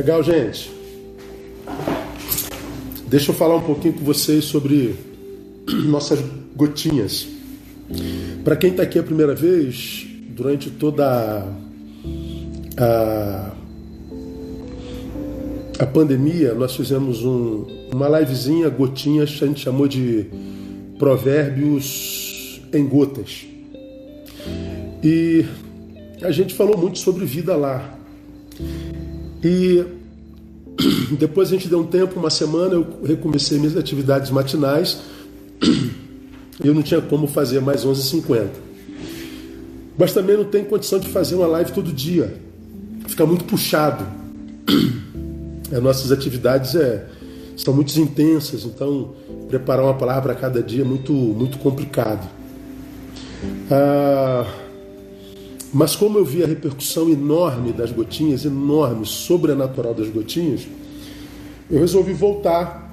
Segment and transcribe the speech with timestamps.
[0.00, 0.72] Legal, gente.
[3.06, 4.96] Deixa eu falar um pouquinho com vocês sobre
[5.84, 6.18] nossas
[6.56, 7.28] gotinhas.
[8.42, 11.46] Para quem está aqui a primeira vez, durante toda
[12.78, 13.50] a,
[15.78, 20.24] a pandemia, nós fizemos um, uma livezinha, gotinhas, a gente chamou de
[20.98, 23.44] provérbios em gotas.
[25.04, 25.44] E
[26.22, 27.98] a gente falou muito sobre vida lá.
[29.42, 29.99] E
[31.16, 34.98] depois a gente deu um tempo, uma semana, eu recomecei minhas atividades matinais.
[36.62, 38.48] Eu não tinha como fazer mais 11h50.
[39.96, 42.38] Mas também não tem condição de fazer uma live todo dia.
[43.06, 44.06] Fica muito puxado.
[45.72, 47.06] As nossas atividades é,
[47.56, 49.14] são muito intensas, então
[49.48, 52.28] preparar uma palavra a cada dia é muito, muito complicado.
[53.70, 54.46] Ah,
[55.72, 60.66] mas como eu vi a repercussão enorme das gotinhas, enorme, sobrenatural das gotinhas,
[61.70, 62.90] eu resolvi voltar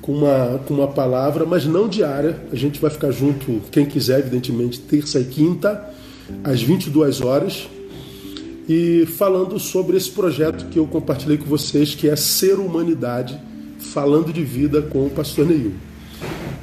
[0.00, 2.40] com uma, com uma palavra, mas não diária.
[2.52, 5.90] A gente vai ficar junto, quem quiser, evidentemente, terça e quinta,
[6.42, 7.68] às 22 horas,
[8.68, 13.38] e falando sobre esse projeto que eu compartilhei com vocês, que é Ser Humanidade,
[13.78, 15.74] falando de vida com o pastor Neil.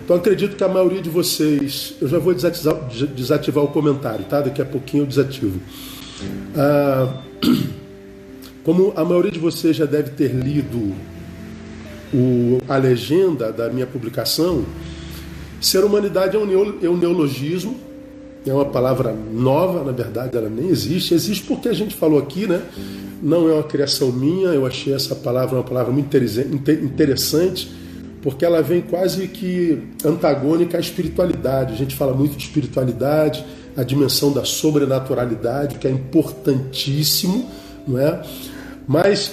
[0.04, 2.76] Então acredito que a maioria de vocês, eu já vou desativar,
[3.16, 4.42] desativar o comentário, tá?
[4.42, 5.59] Daqui a pouquinho eu desativo.
[6.56, 7.22] Ah,
[8.66, 10.94] como a maioria de vocês já deve ter lido
[12.14, 14.64] o, a legenda da minha publicação,
[15.59, 17.75] ser humanidade é um, é um neologismo,
[18.45, 22.45] é uma palavra nova, na verdade ela nem existe, existe porque a gente falou aqui,
[22.45, 22.61] né?
[23.22, 27.72] Não é uma criação minha, eu achei essa palavra uma palavra muito interessante
[28.22, 31.73] porque ela vem quase que antagônica à espiritualidade.
[31.73, 37.50] A gente fala muito de espiritualidade, a dimensão da sobrenaturalidade, que é importantíssimo,
[37.86, 38.22] não é?
[38.88, 39.31] Mas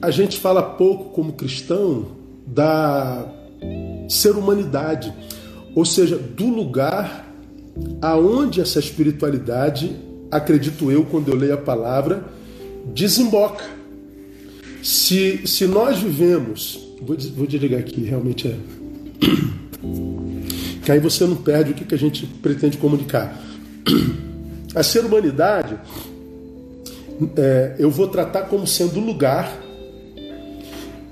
[0.00, 2.19] a gente fala pouco como cristão
[2.54, 3.26] da
[4.08, 5.12] ser humanidade,
[5.74, 7.26] ou seja, do lugar
[8.02, 9.96] aonde essa espiritualidade,
[10.30, 12.24] acredito eu, quando eu leio a palavra,
[12.92, 13.64] desemboca.
[14.82, 18.56] Se, se nós vivemos Vou, vou desligar aqui, realmente é.
[20.84, 23.40] Que aí você não perde o que, que a gente pretende comunicar.
[24.74, 25.76] A ser humanidade,
[27.36, 29.52] é, eu vou tratar como sendo lugar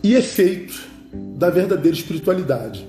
[0.00, 0.80] e efeito
[1.36, 2.86] da verdadeira espiritualidade.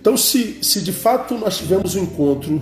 [0.00, 2.60] Então, se, se de fato nós tivemos um encontro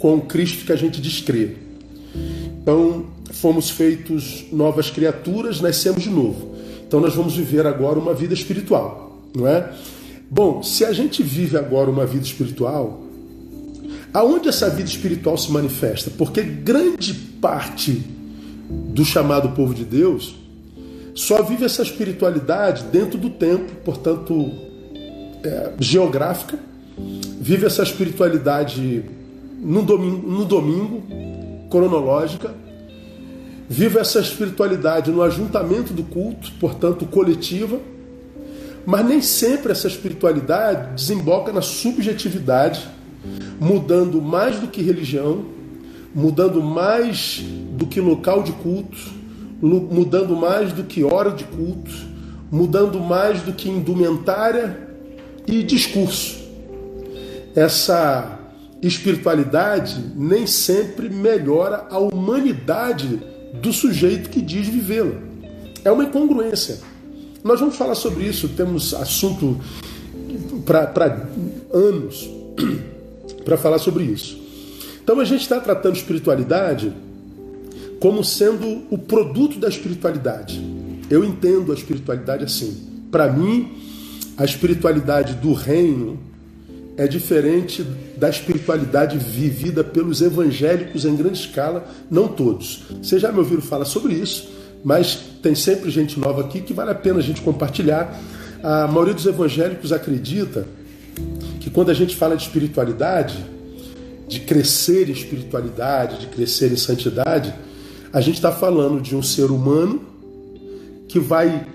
[0.00, 1.56] com Cristo que a gente descreve,
[2.60, 6.54] então fomos feitos novas criaturas, nascemos de novo.
[6.86, 9.72] Então nós vamos viver agora uma vida espiritual, não é?
[10.30, 13.02] Bom, se a gente vive agora uma vida espiritual,
[14.12, 16.10] aonde essa vida espiritual se manifesta?
[16.10, 18.02] Porque grande parte
[18.68, 20.34] do chamado povo de Deus
[21.14, 24.50] só vive essa espiritualidade dentro do tempo, portanto,
[25.44, 26.58] é, geográfica,
[27.40, 29.04] vive essa espiritualidade
[29.60, 31.02] no domingo, no domingo
[31.70, 32.54] cronológica,
[33.72, 37.80] Viva essa espiritualidade no ajuntamento do culto, portanto coletiva,
[38.84, 42.86] mas nem sempre essa espiritualidade desemboca na subjetividade,
[43.58, 45.46] mudando mais do que religião,
[46.14, 48.98] mudando mais do que local de culto,
[49.62, 51.92] mudando mais do que hora de culto,
[52.50, 54.76] mudando mais do que indumentária
[55.46, 56.42] e discurso.
[57.54, 58.40] Essa
[58.82, 63.20] espiritualidade nem sempre melhora a humanidade
[63.54, 65.14] do sujeito que diz vivê-la.
[65.84, 66.78] É uma incongruência.
[67.44, 69.60] Nós vamos falar sobre isso, temos assunto
[70.64, 71.28] para
[71.72, 72.28] anos
[73.44, 74.40] para falar sobre isso.
[75.02, 76.92] Então a gente está tratando espiritualidade
[78.02, 80.60] como sendo o produto da espiritualidade.
[81.08, 82.76] Eu entendo a espiritualidade assim.
[83.12, 83.74] Para mim,
[84.36, 86.18] a espiritualidade do reino
[86.96, 92.86] é diferente da espiritualidade vivida pelos evangélicos em grande escala, não todos.
[93.00, 94.50] Vocês já me ouviram falar sobre isso,
[94.84, 98.20] mas tem sempre gente nova aqui que vale a pena a gente compartilhar.
[98.64, 100.66] A maioria dos evangélicos acredita
[101.60, 103.46] que quando a gente fala de espiritualidade,
[104.26, 107.54] de crescer em espiritualidade, de crescer em santidade,
[108.12, 110.00] a gente está falando de um ser humano
[111.08, 111.66] que vai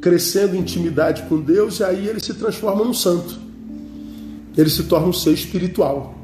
[0.00, 3.48] crescendo em intimidade com Deus e aí ele se transforma num santo
[4.58, 6.14] ele se torna um ser espiritual.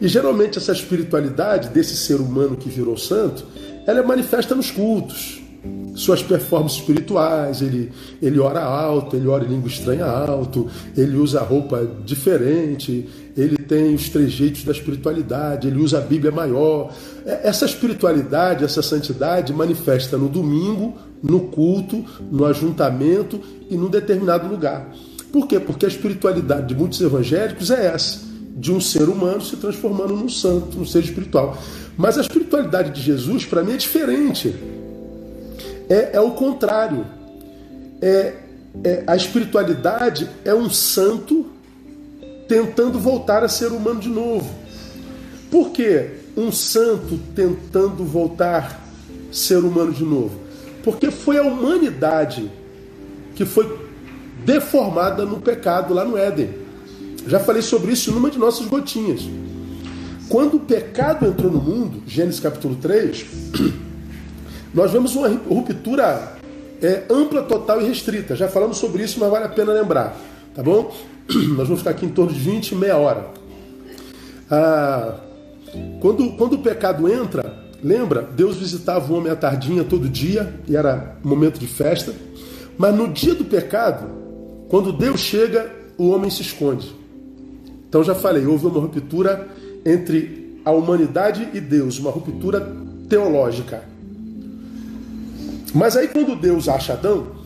[0.00, 3.44] E geralmente essa espiritualidade desse ser humano que virou santo,
[3.86, 5.40] ela é manifesta nos cultos,
[5.94, 11.40] suas performances espirituais, ele, ele ora alto, ele ora em língua estranha alto, ele usa
[11.42, 16.92] roupa diferente, ele tem os trejeitos da espiritualidade, ele usa a Bíblia maior.
[17.24, 23.40] É, essa espiritualidade, essa santidade manifesta no domingo, no culto, no ajuntamento
[23.70, 24.92] e num determinado lugar.
[25.32, 25.58] Por quê?
[25.58, 28.20] Porque a espiritualidade de muitos evangélicos é essa,
[28.54, 31.56] de um ser humano se transformando num santo, num ser espiritual.
[31.96, 34.54] Mas a espiritualidade de Jesus, para mim, é diferente.
[35.88, 37.06] É, é o contrário.
[38.00, 38.34] É,
[38.84, 41.46] é, a espiritualidade é um santo
[42.52, 44.54] tentando voltar a ser humano de novo.
[45.50, 48.78] Por que um santo tentando voltar
[49.30, 50.38] a ser humano de novo?
[50.84, 52.50] Porque foi a humanidade
[53.34, 53.80] que foi
[54.44, 56.50] deformada no pecado lá no Éden.
[57.26, 59.22] Já falei sobre isso numa de nossas gotinhas.
[60.28, 63.24] Quando o pecado entrou no mundo, Gênesis capítulo 3,
[64.74, 66.36] nós vemos uma ruptura
[66.82, 68.36] é, ampla, total e restrita.
[68.36, 70.14] Já falamos sobre isso, mas vale a pena lembrar.
[70.54, 70.94] Tá bom?
[71.56, 73.30] Nós vamos ficar aqui em torno de 20 e meia hora.
[74.50, 75.14] Ah,
[76.00, 78.22] quando, quando o pecado entra, lembra?
[78.22, 82.12] Deus visitava o homem à tardinha todo dia, e era momento de festa.
[82.76, 84.06] Mas no dia do pecado,
[84.68, 86.94] quando Deus chega, o homem se esconde.
[87.88, 89.48] Então já falei, houve uma ruptura
[89.84, 92.74] entre a humanidade e Deus, uma ruptura
[93.08, 93.82] teológica.
[95.74, 97.41] Mas aí quando Deus acha Adão,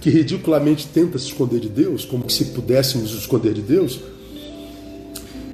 [0.00, 4.00] que ridiculamente tenta se esconder de Deus, como se pudéssemos esconder de Deus,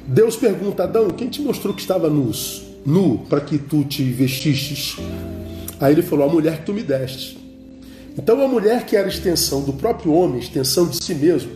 [0.06, 4.96] Deus pergunta a Adão, quem te mostrou que estava nu para que tu te vestistes?
[5.80, 7.36] Aí ele falou, a mulher que tu me deste.
[8.16, 11.50] Então a mulher que era extensão do próprio homem, extensão de si mesmo,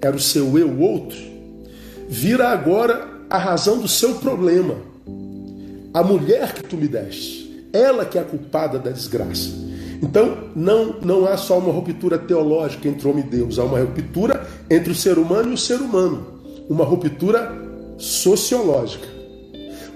[0.00, 1.18] era o seu eu outro,
[2.08, 4.76] vira agora a razão do seu problema.
[5.92, 9.67] A mulher que tu me deste, ela que é a culpada da desgraça.
[10.02, 14.46] Então, não, não há só uma ruptura teológica entre homem e Deus, há uma ruptura
[14.70, 16.26] entre o ser humano e o ser humano,
[16.68, 17.52] uma ruptura
[17.98, 19.08] sociológica.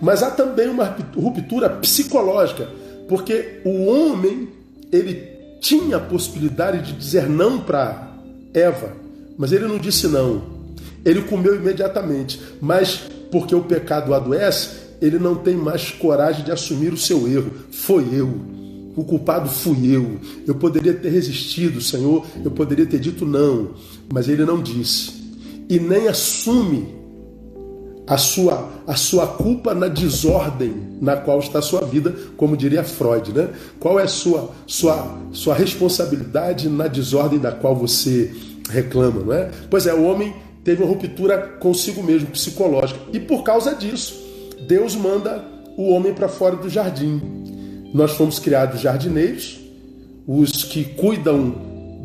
[0.00, 2.69] Mas há também uma ruptura psicológica,
[3.08, 4.49] porque o homem,
[4.90, 8.12] ele tinha a possibilidade de dizer não para
[8.52, 8.96] Eva,
[9.38, 10.43] mas ele não disse não.
[11.05, 14.70] Ele comeu imediatamente, mas porque o pecado adoece,
[15.00, 17.50] ele não tem mais coragem de assumir o seu erro.
[17.70, 18.51] Foi eu.
[18.94, 20.19] O culpado fui eu.
[20.47, 23.71] Eu poderia ter resistido, Senhor, eu poderia ter dito não,
[24.12, 25.23] mas ele não disse.
[25.69, 27.03] E nem assume
[28.06, 32.85] a sua, a sua culpa na desordem na qual está a sua vida, como diria
[32.85, 33.49] Freud, né?
[33.81, 38.31] Qual é a sua, sua, sua responsabilidade na desordem da qual você
[38.69, 39.50] reclama, não é?
[39.71, 43.00] Pois é, o homem teve uma ruptura consigo mesmo, psicológica.
[43.12, 44.21] E por causa disso,
[44.67, 45.44] Deus manda
[45.77, 47.21] o homem para fora do jardim.
[47.93, 49.61] Nós fomos criados jardineiros,
[50.27, 51.55] os que cuidam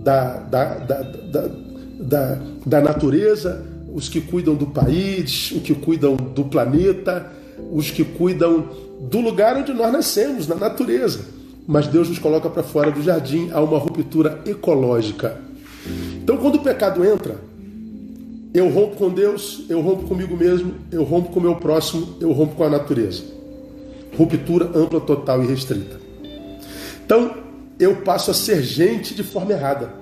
[0.03, 1.01] da, da, da,
[1.99, 3.63] da, da, natureza,
[3.93, 7.31] os que cuidam do país, os que cuidam do planeta,
[7.71, 8.69] os que cuidam
[9.09, 11.21] do lugar onde nós nascemos, na natureza.
[11.65, 15.37] Mas Deus nos coloca para fora do jardim, há uma ruptura ecológica.
[16.21, 17.35] Então, quando o pecado entra,
[18.53, 22.31] eu rompo com Deus, eu rompo comigo mesmo, eu rompo com o meu próximo, eu
[22.31, 23.36] rompo com a natureza.
[24.17, 25.99] Ruptura ampla, total e restrita.
[27.05, 27.35] Então,
[27.79, 29.93] eu passo a ser gente de forma errada.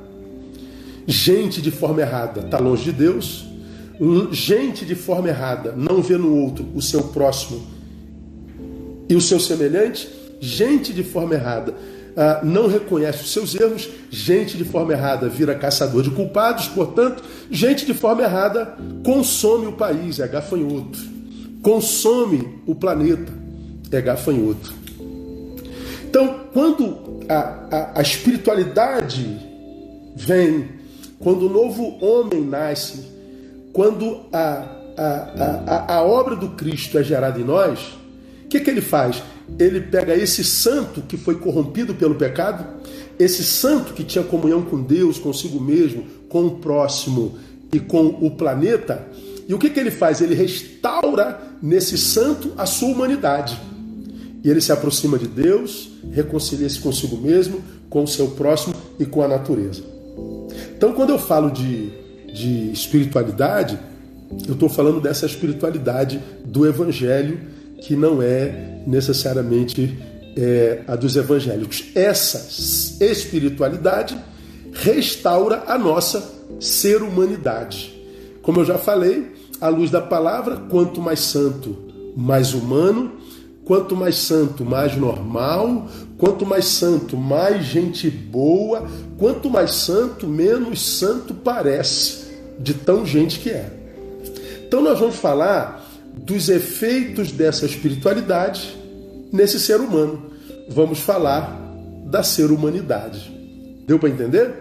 [1.05, 3.45] Gente de forma errada está longe de Deus.
[4.31, 7.61] Gente de forma errada não vê no outro o seu próximo
[9.09, 10.09] e o seu semelhante.
[10.39, 13.89] Gente de forma errada uh, não reconhece os seus erros.
[14.09, 16.67] Gente de forma errada vira caçador de culpados.
[16.67, 20.99] Portanto, gente de forma errada consome o país, é gafanhoto.
[21.61, 23.44] Consome o planeta
[23.91, 24.73] é gafanhoto.
[26.07, 29.37] Então, quando a, a, a espiritualidade
[30.15, 30.69] vem,
[31.19, 33.05] quando o novo homem nasce,
[33.73, 34.65] quando a,
[34.97, 37.79] a, a, obra do Cristo é gerada em nós,
[38.45, 39.21] o que, que ele faz?
[39.59, 42.65] Ele pega esse santo que foi corrompido pelo pecado,
[43.19, 47.37] esse santo que tinha comunhão com Deus, consigo mesmo, com o próximo
[47.73, 49.05] e com o planeta,
[49.47, 50.21] e o que, que ele faz?
[50.21, 53.59] Ele restaura nesse santo a sua humanidade.
[54.45, 59.23] E ele se aproxima de Deus, reconcilia-se consigo mesmo, com o seu próximo e com
[59.23, 59.81] a natureza.
[60.77, 61.89] Então, quando eu falo de,
[62.31, 63.79] de espiritualidade,
[64.47, 67.39] eu estou falando dessa espiritualidade do Evangelho,
[67.81, 69.97] que não é necessariamente
[70.37, 71.85] é, a dos evangélicos.
[71.95, 72.37] Essa
[73.03, 74.15] espiritualidade
[74.73, 76.23] restaura a nossa
[76.59, 77.99] ser humanidade.
[78.43, 79.25] Como eu já falei,
[79.59, 81.75] à luz da palavra, quanto mais santo,
[82.15, 83.24] mais humano,
[83.65, 85.87] Quanto mais santo, mais normal.
[86.17, 88.87] Quanto mais santo, mais gente boa.
[89.17, 92.25] Quanto mais santo, menos santo parece,
[92.59, 93.69] de tão gente que é.
[94.67, 95.83] Então nós vamos falar
[96.15, 98.77] dos efeitos dessa espiritualidade
[99.31, 100.31] nesse ser humano.
[100.69, 101.59] Vamos falar
[102.05, 103.31] da ser humanidade.
[103.85, 104.53] Deu para entender?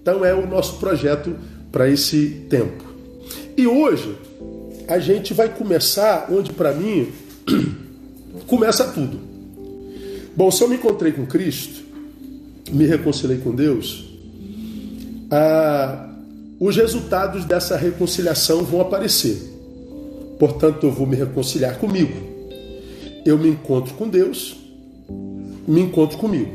[0.00, 1.36] Então é o nosso projeto
[1.70, 2.84] para esse tempo.
[3.56, 4.16] E hoje
[4.88, 7.12] a gente vai começar onde para mim
[8.46, 9.18] começa tudo.
[10.36, 11.82] Bom, se eu me encontrei com Cristo,
[12.70, 14.04] me reconciliei com Deus,
[15.30, 16.08] ah,
[16.60, 19.54] os resultados dessa reconciliação vão aparecer.
[20.38, 22.12] Portanto, eu vou me reconciliar comigo.
[23.24, 24.56] Eu me encontro com Deus,
[25.66, 26.52] me encontro comigo.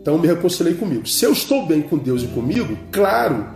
[0.00, 1.06] Então, me reconciliei comigo.
[1.06, 3.46] Se eu estou bem com Deus e comigo, claro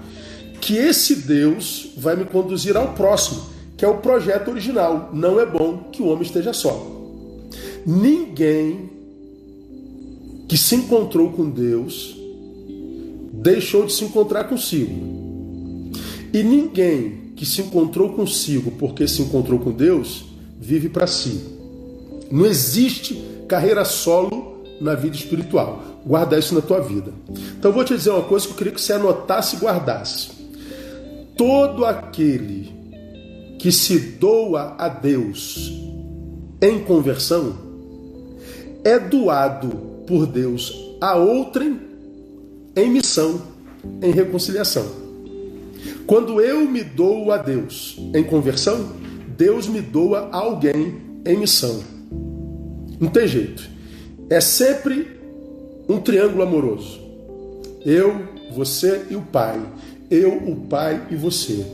[0.61, 3.43] que esse Deus vai me conduzir ao próximo,
[3.77, 5.11] que é o projeto original.
[5.13, 7.04] Não é bom que o homem esteja só.
[7.87, 8.91] Ninguém
[10.49, 12.17] que se encontrou com Deus
[13.33, 15.93] deixou de se encontrar consigo.
[16.33, 20.25] E ninguém que se encontrou consigo porque se encontrou com Deus
[20.59, 21.41] vive para si.
[22.31, 25.83] Não existe carreira solo na vida espiritual.
[26.07, 27.13] Guarda isso na tua vida.
[27.59, 30.31] Então eu vou te dizer uma coisa que eu queria que você anotasse e guardasse.
[31.37, 32.73] Todo aquele
[33.59, 35.73] que se doa a Deus
[36.61, 37.64] em conversão
[38.85, 39.69] é doado
[40.07, 41.81] por Deus a outrem
[42.77, 43.41] em missão,
[44.03, 44.87] em reconciliação.
[46.07, 48.93] Quando eu me dou a Deus em conversão,
[49.37, 51.83] Deus me doa a alguém em missão.
[53.01, 53.69] Não tem jeito.
[54.29, 55.21] É sempre
[55.89, 57.01] um triângulo amoroso.
[57.85, 59.61] Eu, você e o Pai.
[60.11, 61.65] Eu, o Pai e você.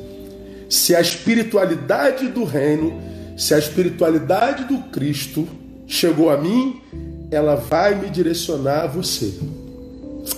[0.69, 3.01] Se a espiritualidade do reino,
[3.37, 5.47] se a espiritualidade do Cristo
[5.91, 6.81] chegou a mim,
[7.33, 9.35] ela vai me direcionar a você.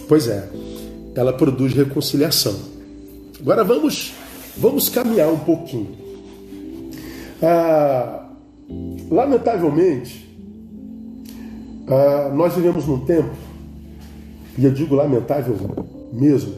[0.09, 0.49] Pois é,
[1.15, 2.59] ela produz reconciliação.
[3.39, 4.15] Agora vamos,
[4.57, 5.95] vamos caminhar um pouquinho.
[7.43, 8.31] Ah,
[9.11, 10.27] lamentavelmente,
[11.87, 13.35] ah, nós vivemos num tempo,
[14.57, 15.55] e eu digo lamentável
[16.13, 16.55] mesmo,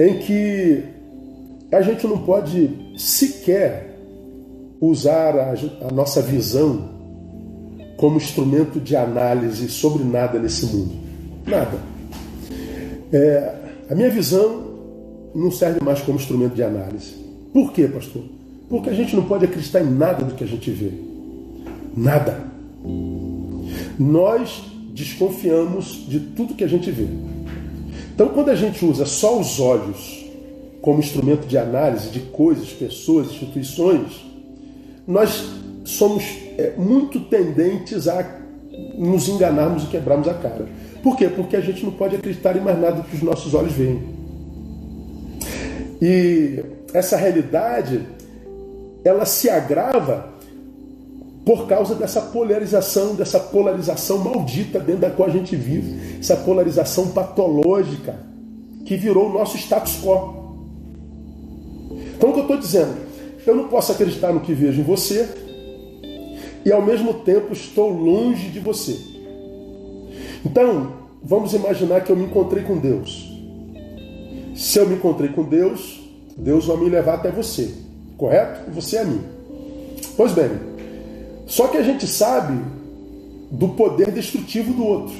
[0.00, 0.84] em que
[1.70, 3.95] a gente não pode sequer
[4.80, 5.54] usar a,
[5.88, 6.96] a nossa visão
[7.96, 10.94] como instrumento de análise sobre nada nesse mundo.
[11.46, 11.78] Nada.
[13.12, 13.54] É,
[13.88, 14.64] a minha visão
[15.34, 17.14] não serve mais como instrumento de análise.
[17.52, 18.22] Por quê, pastor?
[18.68, 20.90] Porque a gente não pode acreditar em nada do que a gente vê.
[21.96, 22.44] Nada.
[23.98, 27.06] Nós desconfiamos de tudo que a gente vê.
[28.14, 30.24] Então, quando a gente usa só os olhos
[30.80, 34.24] como instrumento de análise de coisas, pessoas, instituições,
[35.06, 35.44] nós
[35.84, 36.24] somos
[36.58, 38.24] é, muito tendentes a
[38.98, 40.66] nos enganarmos e quebrarmos a cara.
[41.02, 41.28] Por quê?
[41.28, 44.02] Porque a gente não pode acreditar em mais nada que os nossos olhos veem.
[46.02, 48.06] E essa realidade,
[49.04, 50.34] ela se agrava
[51.44, 57.12] por causa dessa polarização, dessa polarização maldita dentro da qual a gente vive, essa polarização
[57.12, 58.16] patológica
[58.84, 60.34] que virou o nosso status quo.
[62.16, 63.05] Então, o que eu estou dizendo?
[63.46, 65.28] Eu não posso acreditar no que vejo em você,
[66.64, 68.98] e ao mesmo tempo estou longe de você.
[70.44, 73.32] Então, vamos imaginar que eu me encontrei com Deus.
[74.54, 76.00] Se eu me encontrei com Deus,
[76.36, 77.72] Deus vai me levar até você,
[78.16, 78.68] correto?
[78.68, 79.20] E você a mim.
[80.16, 80.50] Pois bem,
[81.46, 82.58] só que a gente sabe
[83.50, 85.14] do poder destrutivo do outro.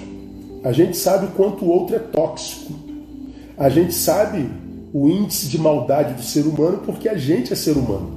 [0.65, 2.73] A gente sabe o quanto o outro é tóxico.
[3.57, 4.51] A gente sabe
[4.93, 8.16] o índice de maldade do ser humano porque a gente é ser humano.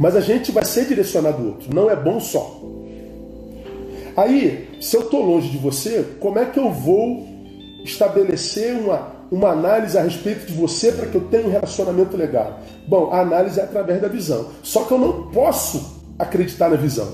[0.00, 2.58] Mas a gente vai ser direcionado outro, não é bom só.
[4.16, 7.28] Aí, se eu estou longe de você, como é que eu vou
[7.84, 12.60] estabelecer uma, uma análise a respeito de você para que eu tenha um relacionamento legal?
[12.88, 14.46] Bom, a análise é através da visão.
[14.62, 17.08] Só que eu não posso acreditar na visão.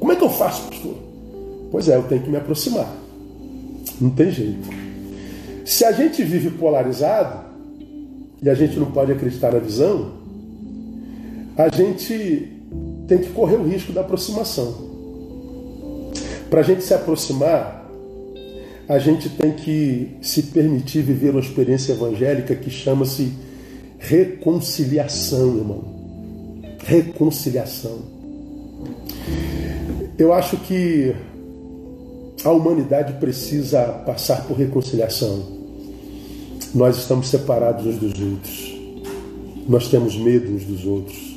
[0.00, 0.96] Como é que eu faço, pastor?
[1.70, 2.92] Pois é, eu tenho que me aproximar.
[4.00, 4.68] Não tem jeito.
[5.64, 7.44] Se a gente vive polarizado
[8.42, 10.18] e a gente não pode acreditar na visão,
[11.58, 12.52] a gente
[13.08, 14.86] tem que correr o risco da aproximação.
[16.48, 17.90] Para a gente se aproximar,
[18.88, 23.32] a gente tem que se permitir viver uma experiência evangélica que chama-se
[23.98, 25.84] reconciliação, irmão.
[26.84, 27.98] Reconciliação.
[30.16, 31.12] Eu acho que
[32.44, 35.58] a humanidade precisa passar por reconciliação.
[36.72, 38.78] Nós estamos separados uns dos outros.
[39.68, 41.27] Nós temos medo uns dos outros.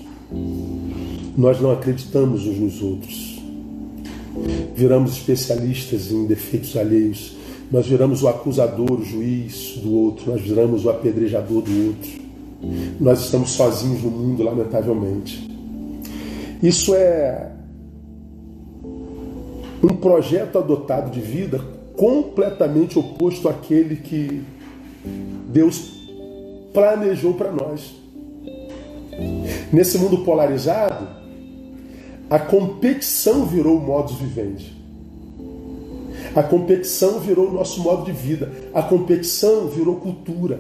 [1.38, 3.42] Nós não acreditamos uns nos outros.
[4.76, 7.36] Viramos especialistas em defeitos alheios.
[7.72, 10.32] Nós viramos o acusador, o juiz do outro.
[10.32, 12.22] Nós viramos o apedrejador do outro.
[13.00, 15.50] Nós estamos sozinhos no mundo, lamentavelmente.
[16.62, 17.52] Isso é
[19.84, 21.60] um projeto adotado de vida
[21.96, 24.42] completamente oposto àquele que
[25.48, 25.92] Deus
[26.74, 28.01] planejou para nós.
[29.72, 31.08] Nesse mundo polarizado,
[32.30, 34.74] a competição virou o modus vivendi.
[36.36, 38.52] A competição virou o nosso modo de vida.
[38.74, 40.60] A competição virou cultura.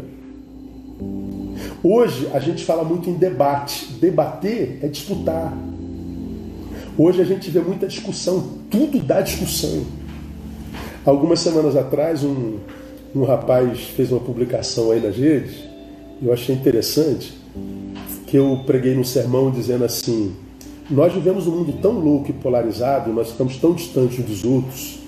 [1.84, 3.94] Hoje a gente fala muito em debate.
[3.94, 5.58] Debater é disputar.
[6.98, 8.60] Hoje a gente vê muita discussão.
[8.70, 9.86] Tudo dá discussão.
[11.06, 12.60] Algumas semanas atrás, um,
[13.14, 15.56] um rapaz fez uma publicação aí nas redes.
[16.22, 17.34] Eu achei interessante
[18.32, 20.34] que eu preguei no sermão dizendo assim:
[20.90, 25.02] Nós vivemos um mundo tão louco e polarizado, nós estamos tão distantes dos outros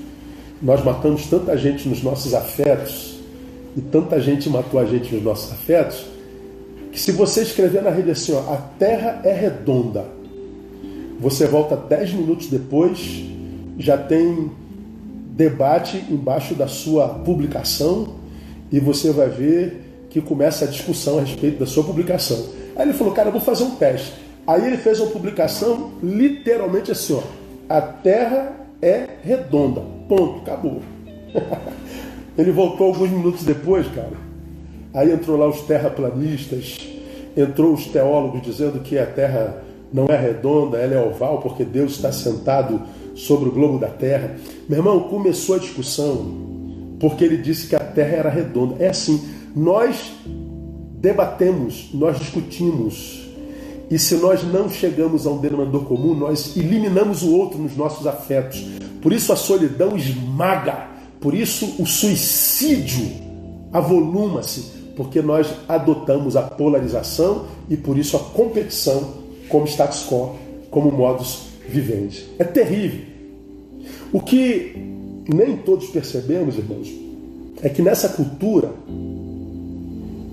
[0.63, 3.19] nós matamos tanta gente nos nossos afetos
[3.75, 6.05] e tanta gente matou a gente nos nossos afetos,
[6.89, 10.05] que se você escrever na rede assim, ó, a Terra é redonda,
[11.19, 13.25] você volta dez minutos depois,
[13.77, 14.49] já tem
[15.31, 18.13] debate embaixo da sua publicação
[18.71, 22.41] e você vai ver que começa a discussão a respeito da sua publicação.
[22.75, 24.13] Aí ele falou, cara, eu vou fazer um teste.
[24.45, 27.21] Aí ele fez uma publicação literalmente assim, ó,
[27.69, 29.81] a Terra é redonda.
[30.07, 30.81] Ponto, acabou.
[32.37, 34.11] Ele voltou alguns minutos depois, cara.
[34.93, 36.77] Aí entrou lá os terraplanistas,
[37.37, 41.93] entrou os teólogos dizendo que a Terra não é redonda, ela é oval, porque Deus
[41.93, 42.81] está sentado
[43.15, 44.35] sobre o globo da Terra.
[44.67, 46.43] Meu irmão, começou a discussão
[46.99, 48.75] porque ele disse que a Terra era redonda.
[48.79, 49.23] É assim,
[49.55, 50.13] nós
[51.03, 53.25] debatemos, nós discutimos,
[53.91, 58.07] e se nós não chegamos a um denominador comum, nós eliminamos o outro nos nossos
[58.07, 58.65] afetos.
[59.01, 60.87] Por isso a solidão esmaga,
[61.19, 63.05] por isso o suicídio
[63.73, 64.61] avoluma-se,
[64.95, 69.15] porque nós adotamos a polarização e por isso a competição
[69.49, 70.37] como status quo,
[70.71, 72.29] como modus vivendi.
[72.39, 73.01] É terrível.
[74.13, 74.73] O que
[75.27, 76.89] nem todos percebemos, irmãos,
[77.61, 78.71] é que nessa cultura,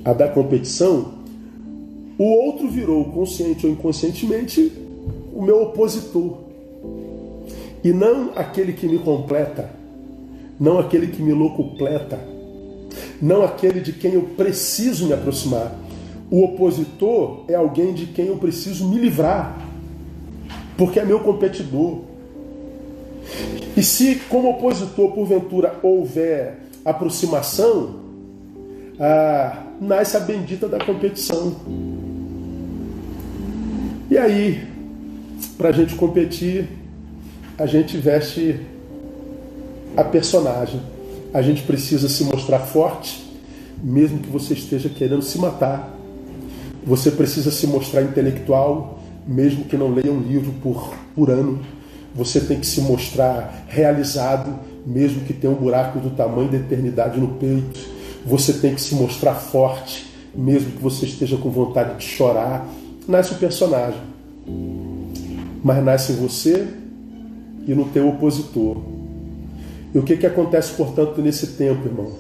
[0.05, 1.15] a da competição,
[2.19, 4.73] o outro virou, consciente ou inconscientemente,
[5.35, 6.51] o meu opositor
[7.83, 9.71] e não aquele que me completa,
[10.59, 12.19] não aquele que me locupleta,
[13.21, 15.75] não aquele de quem eu preciso me aproximar.
[16.31, 19.67] O opositor é alguém de quem eu preciso me livrar,
[20.77, 22.01] porque é meu competidor.
[23.77, 28.00] E se, como opositor, porventura houver aproximação,
[29.01, 31.57] ah, nasce a bendita da competição.
[34.11, 34.69] E aí,
[35.57, 36.69] para a gente competir,
[37.57, 38.61] a gente veste
[39.97, 40.81] a personagem.
[41.33, 43.25] A gente precisa se mostrar forte,
[43.83, 45.97] mesmo que você esteja querendo se matar.
[46.85, 51.61] Você precisa se mostrar intelectual, mesmo que não leia um livro por, por ano.
[52.15, 57.19] Você tem que se mostrar realizado, mesmo que tenha um buraco do tamanho da eternidade
[57.19, 58.00] no peito.
[58.25, 62.67] Você tem que se mostrar forte, mesmo que você esteja com vontade de chorar.
[63.09, 64.01] Nasce o personagem.
[65.63, 66.67] Mas nasce em você
[67.67, 68.77] e no teu opositor.
[69.95, 72.13] E o que, que acontece, portanto, nesse tempo, irmão?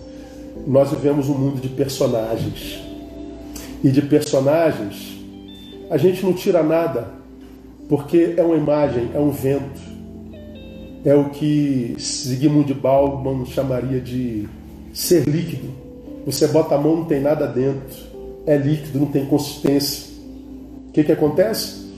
[0.67, 2.81] Nós vivemos um mundo de personagens.
[3.83, 5.19] E de personagens,
[5.89, 7.09] a gente não tira nada,
[7.89, 9.81] porque é uma imagem, é um vento.
[11.05, 14.47] É o que Sigmund Bauman chamaria de
[14.93, 15.69] ser líquido.
[16.33, 18.11] Você bota a mão, não tem nada dentro.
[18.47, 20.11] É líquido, não tem consistência.
[20.88, 21.90] O que, que acontece?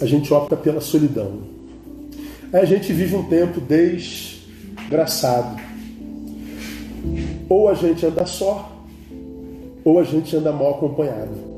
[0.00, 1.40] A gente opta pela solidão.
[2.52, 5.60] A gente vive um tempo desgraçado.
[7.48, 8.72] Ou a gente anda só,
[9.84, 11.52] ou a gente anda mal acompanhado.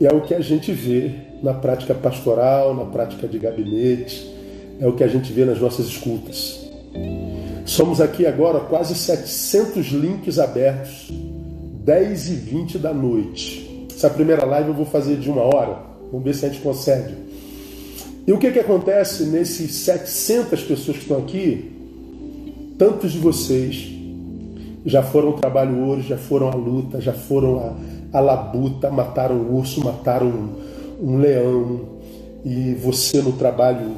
[0.00, 4.32] E é o que a gente vê na prática pastoral, na prática de gabinete,
[4.80, 6.60] é o que a gente vê nas nossas escutas.
[7.64, 13.86] Somos aqui agora quase 700 links abertos, 10 e 20 da noite.
[13.90, 15.78] Essa primeira live eu vou fazer de uma hora,
[16.10, 17.14] vamos ver se a gente consegue.
[18.26, 21.72] E o que, que acontece nesses 700 pessoas que estão aqui?
[22.78, 23.90] Tantos de vocês
[24.84, 29.36] já foram ao trabalho hoje, já foram à luta, já foram à, à labuta, mataram
[29.36, 30.50] um urso, mataram um,
[31.00, 31.80] um leão,
[32.44, 33.96] e você no trabalho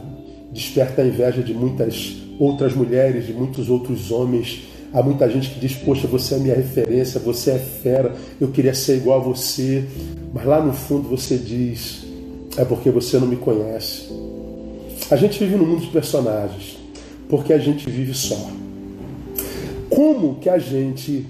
[0.53, 4.65] desperta a inveja de muitas outras mulheres, de muitos outros homens.
[4.93, 8.75] Há muita gente que diz: Poxa, você é minha referência, você é fera, eu queria
[8.75, 9.85] ser igual a você.
[10.33, 12.05] Mas lá no fundo você diz:
[12.57, 14.09] é porque você não me conhece.
[15.11, 16.79] A gente vive no mundo de personagens,
[17.29, 18.51] porque a gente vive só.
[19.91, 21.27] Como que a gente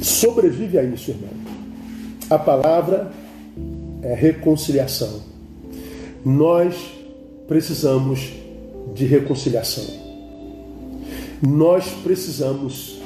[0.00, 1.30] sobrevive a isso, irmão?
[2.28, 3.10] A palavra
[4.02, 5.20] é reconciliação.
[6.24, 6.74] Nós
[7.46, 8.39] precisamos
[8.94, 9.84] de reconciliação.
[11.42, 13.00] Nós precisamos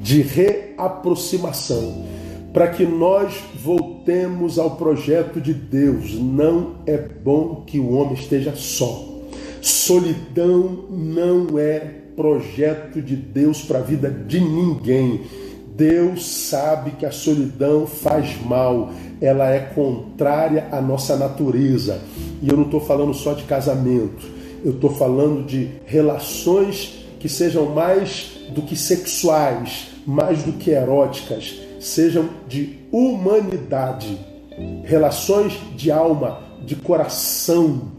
[0.00, 2.04] de reaproximação
[2.52, 6.14] para que nós voltemos ao projeto de Deus.
[6.14, 9.12] Não é bom que o homem esteja só.
[9.60, 11.80] Solidão não é
[12.14, 15.22] projeto de Deus para a vida de ninguém.
[15.76, 22.00] Deus sabe que a solidão faz mal, ela é contrária à nossa natureza.
[22.40, 24.24] E eu não estou falando só de casamento,
[24.64, 31.60] eu estou falando de relações que sejam mais do que sexuais, mais do que eróticas,
[31.80, 34.18] sejam de humanidade,
[34.84, 37.92] relações de alma, de coração,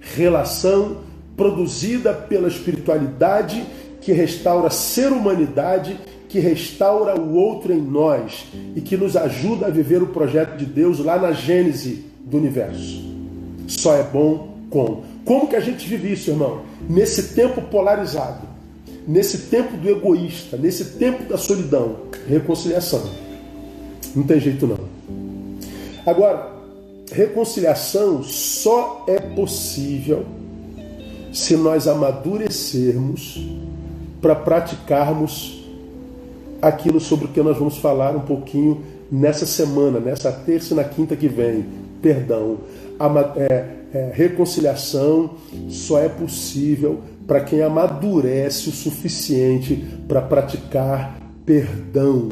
[0.00, 0.98] relação
[1.36, 3.64] produzida pela espiritualidade
[4.00, 9.70] que restaura ser humanidade, que restaura o outro em nós e que nos ajuda a
[9.70, 13.02] viver o projeto de Deus lá na gênese do universo.
[13.66, 15.04] Só é bom com.
[15.28, 16.62] Como que a gente vive isso, irmão?
[16.88, 18.48] Nesse tempo polarizado,
[19.06, 23.02] nesse tempo do egoísta, nesse tempo da solidão, reconciliação.
[24.16, 24.78] Não tem jeito não.
[26.06, 26.50] Agora,
[27.12, 30.24] reconciliação só é possível
[31.30, 33.46] se nós amadurecermos
[34.22, 35.62] para praticarmos
[36.62, 40.84] aquilo sobre o que nós vamos falar um pouquinho nessa semana, nessa terça e na
[40.84, 41.66] quinta que vem.
[42.00, 42.60] Perdão.
[43.36, 45.34] É, é, reconciliação
[45.68, 52.28] só é possível para quem amadurece o suficiente para praticar perdão.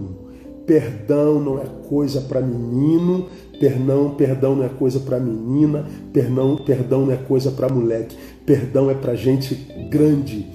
[0.67, 3.29] Perdão não é coisa para menino,
[3.61, 8.17] perdão, perdão não é coisa para menina, perdão, perdão não é coisa para moleque.
[8.45, 9.55] Perdão é para gente
[9.89, 10.47] grande.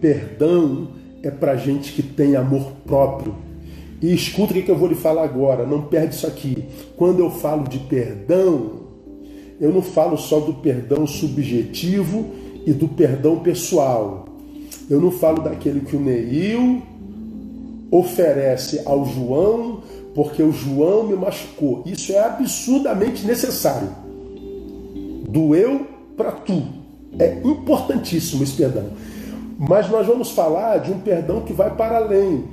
[0.00, 0.88] Perdão
[1.22, 3.34] é para gente que tem amor próprio.
[4.00, 6.64] E escuta o que eu vou lhe falar agora, não perde isso aqui.
[6.96, 8.81] Quando eu falo de perdão,
[9.62, 12.26] eu não falo só do perdão subjetivo
[12.66, 14.26] e do perdão pessoal.
[14.90, 16.82] Eu não falo daquele que o Neil
[17.88, 19.80] oferece ao João
[20.16, 21.84] porque o João me machucou.
[21.86, 23.88] Isso é absurdamente necessário.
[25.28, 26.64] Do eu para tu.
[27.16, 28.86] É importantíssimo esse perdão.
[29.56, 32.46] Mas nós vamos falar de um perdão que vai para além.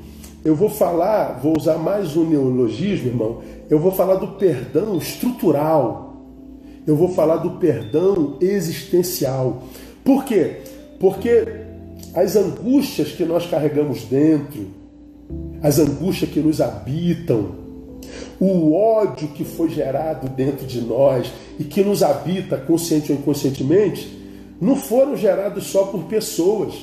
[0.46, 3.38] Eu vou falar, vou usar mais um neologismo, irmão.
[3.68, 6.09] Eu vou falar do perdão estrutural.
[6.90, 9.62] Eu vou falar do perdão existencial.
[10.04, 10.62] Por quê?
[11.00, 11.46] Porque
[12.16, 14.66] as angústias que nós carregamos dentro,
[15.62, 17.52] as angústias que nos habitam,
[18.40, 24.10] o ódio que foi gerado dentro de nós e que nos habita consciente ou inconscientemente,
[24.60, 26.74] não foram gerados só por pessoas.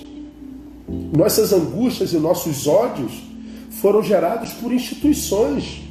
[1.19, 3.25] Nossas angústias e nossos ódios
[3.71, 5.83] foram gerados por instituições,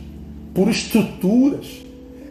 [0.54, 1.85] por estruturas.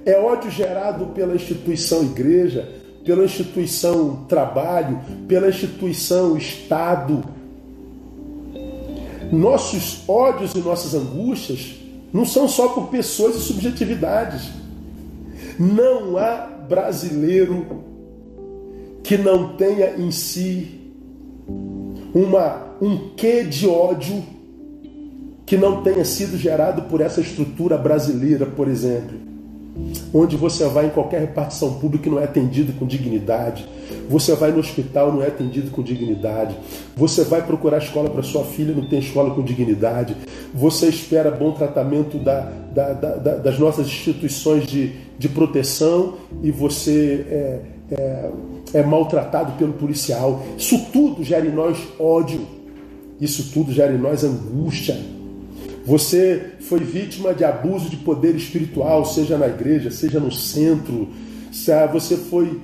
[0.07, 2.69] É ódio gerado pela instituição igreja,
[3.05, 7.25] pela instituição trabalho, pela instituição Estado.
[9.33, 11.77] Nossos ódios e nossas angústias
[12.13, 14.51] não são só por pessoas e subjetividades.
[15.59, 17.85] Não há brasileiro
[19.03, 20.81] que não tenha em si
[22.15, 24.23] uma, um quê de ódio
[25.45, 29.34] que não tenha sido gerado por essa estrutura brasileira, por exemplo.
[30.13, 33.67] Onde você vai em qualquer repartição pública e não é atendido com dignidade.
[34.09, 36.57] Você vai no hospital não é atendido com dignidade.
[36.97, 40.17] Você vai procurar escola para sua filha não tem escola com dignidade.
[40.55, 47.27] Você espera bom tratamento da, da, da, das nossas instituições de, de proteção e você
[47.29, 47.61] é,
[47.91, 48.31] é,
[48.75, 50.43] é maltratado pelo policial.
[50.57, 52.47] Isso tudo gera em nós ódio.
[53.21, 54.97] Isso tudo gera em nós angústia.
[55.87, 61.09] Você foi vítima de abuso de poder espiritual, seja na igreja, seja no centro.
[61.93, 62.61] Você foi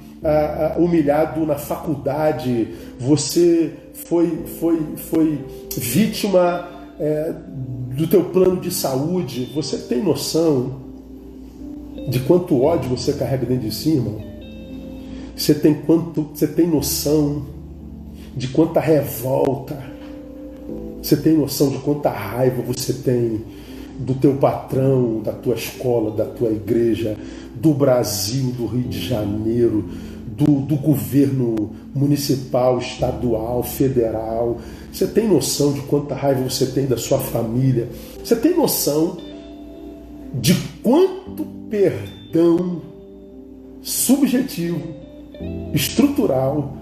[0.78, 2.68] humilhado na faculdade.
[2.98, 4.80] Você foi, foi,
[5.10, 5.38] foi
[5.76, 6.66] vítima
[6.98, 7.34] é,
[7.94, 9.50] do teu plano de saúde.
[9.54, 10.80] Você tem noção
[12.08, 14.20] de quanto ódio você carrega dentro de si, irmão?
[15.36, 17.46] Você tem quanto, você tem noção
[18.36, 19.89] de quanta revolta,
[21.02, 23.42] você tem noção de quanta raiva você tem
[23.98, 27.16] do teu patrão, da tua escola, da tua igreja,
[27.54, 29.84] do Brasil, do Rio de Janeiro,
[30.26, 34.58] do, do governo municipal, estadual, federal.
[34.90, 37.88] Você tem noção de quanta raiva você tem da sua família?
[38.24, 39.18] Você tem noção
[40.34, 42.82] de quanto perdão
[43.82, 44.80] subjetivo
[45.74, 46.76] estrutural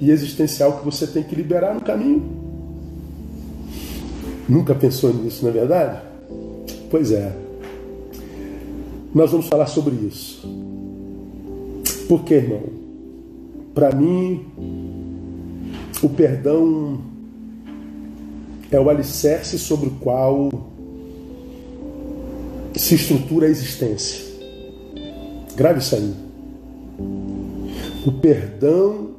[0.00, 2.41] e existencial que você tem que liberar no caminho.
[4.48, 6.02] Nunca pensou nisso, não é verdade?
[6.90, 7.32] Pois é.
[9.14, 10.46] nós vamos falar sobre isso.
[12.08, 12.62] Porque, irmão,
[13.74, 14.44] para mim,
[16.02, 17.00] o perdão
[18.70, 20.50] é o alicerce sobre o qual
[22.74, 24.24] se estrutura a existência.
[25.54, 26.14] Grave isso aí.
[28.06, 29.10] O perdão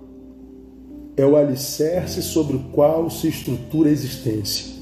[1.15, 4.72] é o alicerce sobre o qual se estrutura a existência.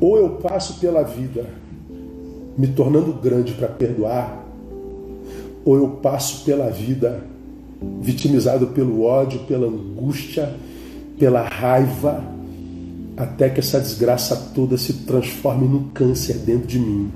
[0.00, 1.46] Ou eu passo pela vida
[2.56, 4.44] me tornando grande para perdoar,
[5.64, 7.22] ou eu passo pela vida
[8.00, 10.52] vitimizado pelo ódio, pela angústia,
[11.18, 12.24] pela raiva,
[13.16, 17.10] até que essa desgraça toda se transforme num câncer dentro de mim.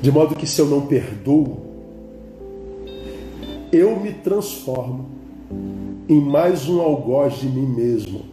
[0.00, 1.58] De modo que se eu não perdoo,
[3.72, 5.06] eu me transformo
[6.08, 8.31] em mais um algoz de mim mesmo.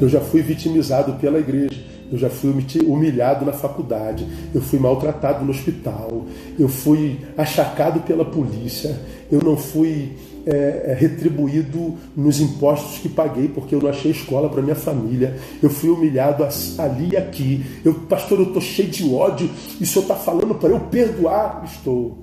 [0.00, 5.44] Eu já fui vitimizado pela igreja, eu já fui humilhado na faculdade, eu fui maltratado
[5.44, 6.24] no hospital,
[6.58, 8.96] eu fui achacado pela polícia,
[9.30, 10.12] eu não fui
[10.46, 15.36] é, é retribuído nos impostos que paguei porque eu não achei escola para minha família,
[15.60, 16.44] eu fui humilhado
[16.78, 17.66] ali e aqui.
[17.84, 19.50] Eu, pastor, eu estou cheio de ódio.
[19.80, 21.64] E o senhor está falando para eu perdoar?
[21.64, 22.18] Estou.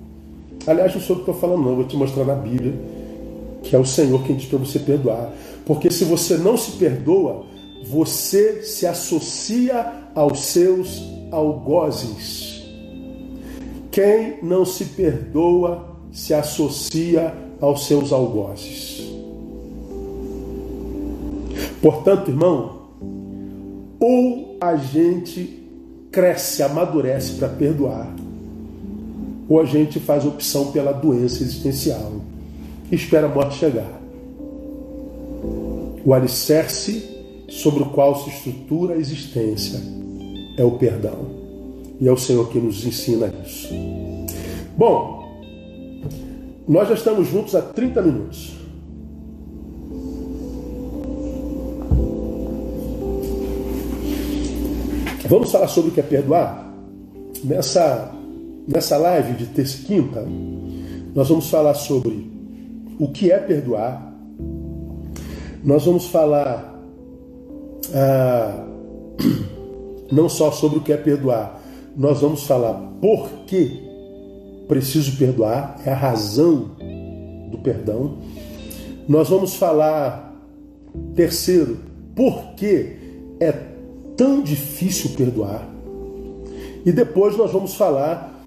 [0.66, 2.74] Aliás, não sou o que estou falando, não, vou te mostrar na Bíblia
[3.64, 5.32] que é o Senhor quem diz para você perdoar.
[5.66, 7.46] Porque se você não se perdoa,
[7.86, 12.62] você se associa aos seus algozes.
[13.90, 19.02] Quem não se perdoa se associa aos seus algozes.
[21.82, 22.84] Portanto, irmão,
[24.00, 25.62] ou a gente
[26.12, 28.14] cresce, amadurece para perdoar,
[29.50, 32.23] ou a gente faz opção pela doença existencial
[32.94, 33.90] e espera a morte chegar.
[36.06, 37.04] O alicerce
[37.50, 39.82] sobre o qual se estrutura a existência
[40.56, 41.26] é o perdão.
[42.00, 43.70] E é o Senhor que nos ensina isso.
[44.78, 45.42] Bom,
[46.68, 48.54] nós já estamos juntos há 30 minutos.
[55.28, 56.72] Vamos falar sobre o que é perdoar?
[57.44, 58.14] Nessa,
[58.68, 60.24] nessa live de terça e quinta,
[61.16, 62.33] nós vamos falar sobre
[63.04, 64.14] o que é perdoar.
[65.62, 66.74] Nós vamos falar
[67.94, 68.66] ah,
[70.10, 71.62] não só sobre o que é perdoar,
[71.98, 73.84] nós vamos falar por que
[74.70, 76.72] preciso perdoar, é a razão
[77.52, 78.20] do perdão.
[79.06, 80.34] Nós vamos falar,
[81.14, 81.80] terceiro,
[82.16, 82.96] por que
[83.42, 83.52] é
[84.16, 85.68] tão difícil perdoar.
[86.86, 88.46] E depois nós vamos falar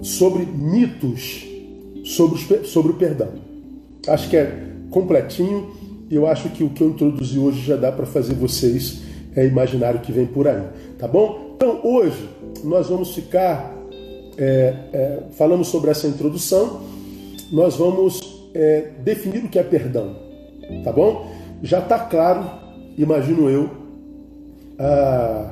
[0.00, 1.44] sobre mitos
[2.04, 3.45] sobre, sobre o perdão.
[4.08, 4.52] Acho que é
[4.90, 5.76] completinho
[6.10, 9.02] eu acho que o que eu introduzi hoje já dá para fazer vocês
[9.34, 10.62] é, imaginar o que vem por aí,
[10.98, 11.54] tá bom?
[11.56, 12.28] Então hoje
[12.62, 13.74] nós vamos ficar
[14.38, 16.82] é, é, falando sobre essa introdução,
[17.50, 18.20] nós vamos
[18.54, 20.16] é, definir o que é perdão,
[20.84, 21.30] tá bom?
[21.62, 22.48] Já está claro,
[22.96, 23.70] imagino eu,
[24.78, 25.50] a,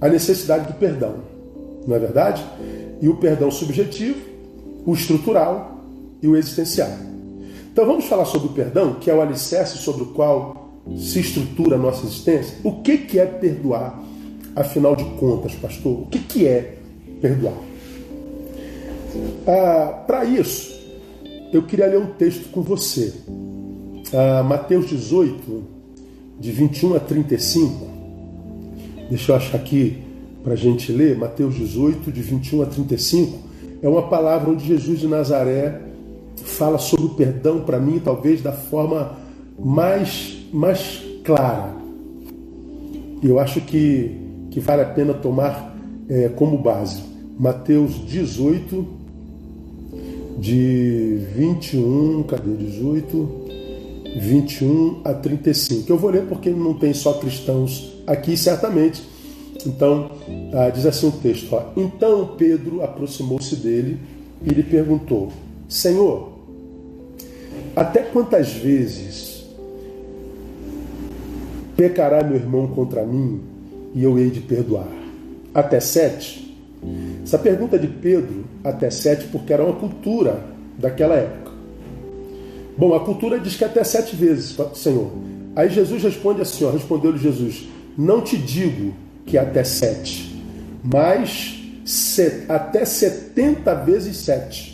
[0.00, 1.16] a necessidade do perdão,
[1.86, 2.42] não é verdade?
[3.00, 4.18] E o perdão subjetivo,
[4.86, 5.78] o estrutural
[6.22, 6.90] e o existencial.
[7.78, 11.76] Então vamos falar sobre o perdão, que é o alicerce sobre o qual se estrutura
[11.76, 12.58] a nossa existência.
[12.64, 14.02] O que, que é perdoar,
[14.56, 16.00] afinal de contas, pastor?
[16.00, 16.74] O que, que é
[17.20, 17.54] perdoar?
[19.46, 20.76] Ah, Para isso,
[21.52, 23.14] eu queria ler um texto com você.
[24.12, 25.62] Ah, Mateus 18,
[26.40, 27.86] de 21 a 35.
[29.08, 29.98] Deixa eu achar aqui
[30.42, 31.16] para a gente ler.
[31.16, 33.38] Mateus 18, de 21 a 35.
[33.80, 35.86] É uma palavra onde Jesus de Nazaré
[36.44, 39.16] fala sobre o perdão para mim, talvez da forma
[39.58, 41.74] mais, mais clara.
[43.22, 44.16] Eu acho que,
[44.50, 45.76] que vale a pena tomar
[46.08, 47.02] é, como base.
[47.38, 48.86] Mateus 18,
[50.38, 53.48] de 21, cadê 18?
[54.16, 55.90] 21 a 35.
[55.90, 59.02] Eu vou ler porque não tem só cristãos aqui, certamente.
[59.66, 60.10] Então,
[60.52, 63.98] ah, diz assim o texto: ó, Então Pedro aproximou-se dele
[64.44, 65.32] e lhe perguntou:
[65.68, 66.32] Senhor,
[67.76, 69.46] até quantas vezes
[71.76, 73.42] pecará meu irmão contra mim
[73.94, 74.88] e eu hei de perdoar?
[75.52, 76.58] Até sete?
[77.22, 80.42] Essa pergunta de Pedro, até sete, porque era uma cultura
[80.78, 81.52] daquela época.
[82.76, 85.10] Bom, a cultura diz que até sete vezes, Senhor.
[85.54, 88.94] Aí Jesus responde assim, ó, respondeu-lhe Jesus, não te digo
[89.26, 90.42] que até sete,
[90.82, 91.58] mas
[92.48, 94.67] até setenta vezes sete.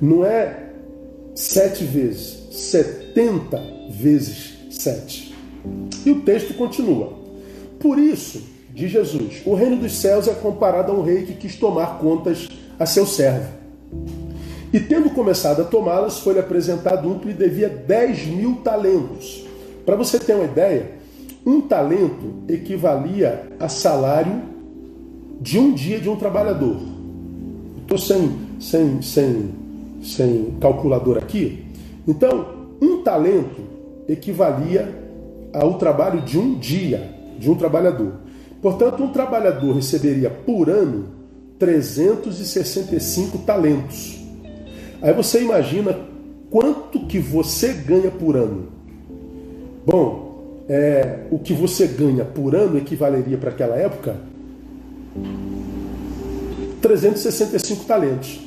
[0.00, 0.70] Não é
[1.34, 5.34] sete vezes, setenta vezes sete.
[6.04, 7.12] E o texto continua.
[7.80, 8.42] Por isso,
[8.74, 9.42] de Jesus.
[9.46, 13.06] O reino dos céus é comparado a um rei que quis tomar contas a seu
[13.06, 13.48] servo.
[14.72, 19.46] E tendo começado a tomá-las, foi-lhe apresentado um que lhe devia 10 mil talentos.
[19.86, 20.90] Para você ter uma ideia,
[21.46, 24.42] um talento equivalia a salário
[25.40, 26.80] de um dia de um trabalhador.
[27.82, 29.50] Estou sem, sem, sem,
[30.04, 31.64] sem calculador aqui.
[32.06, 32.46] Então,
[32.80, 33.62] um talento
[34.08, 34.94] equivalia
[35.52, 38.12] ao trabalho de um dia de um trabalhador.
[38.60, 41.06] Portanto, um trabalhador receberia por ano
[41.58, 44.20] 365 talentos.
[45.02, 45.98] Aí você imagina
[46.50, 48.68] quanto que você ganha por ano.
[49.86, 54.16] Bom, é, o que você ganha por ano equivaleria para aquela época
[56.80, 58.43] 365 talentos.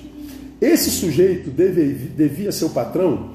[0.61, 3.33] Esse sujeito deve, devia seu patrão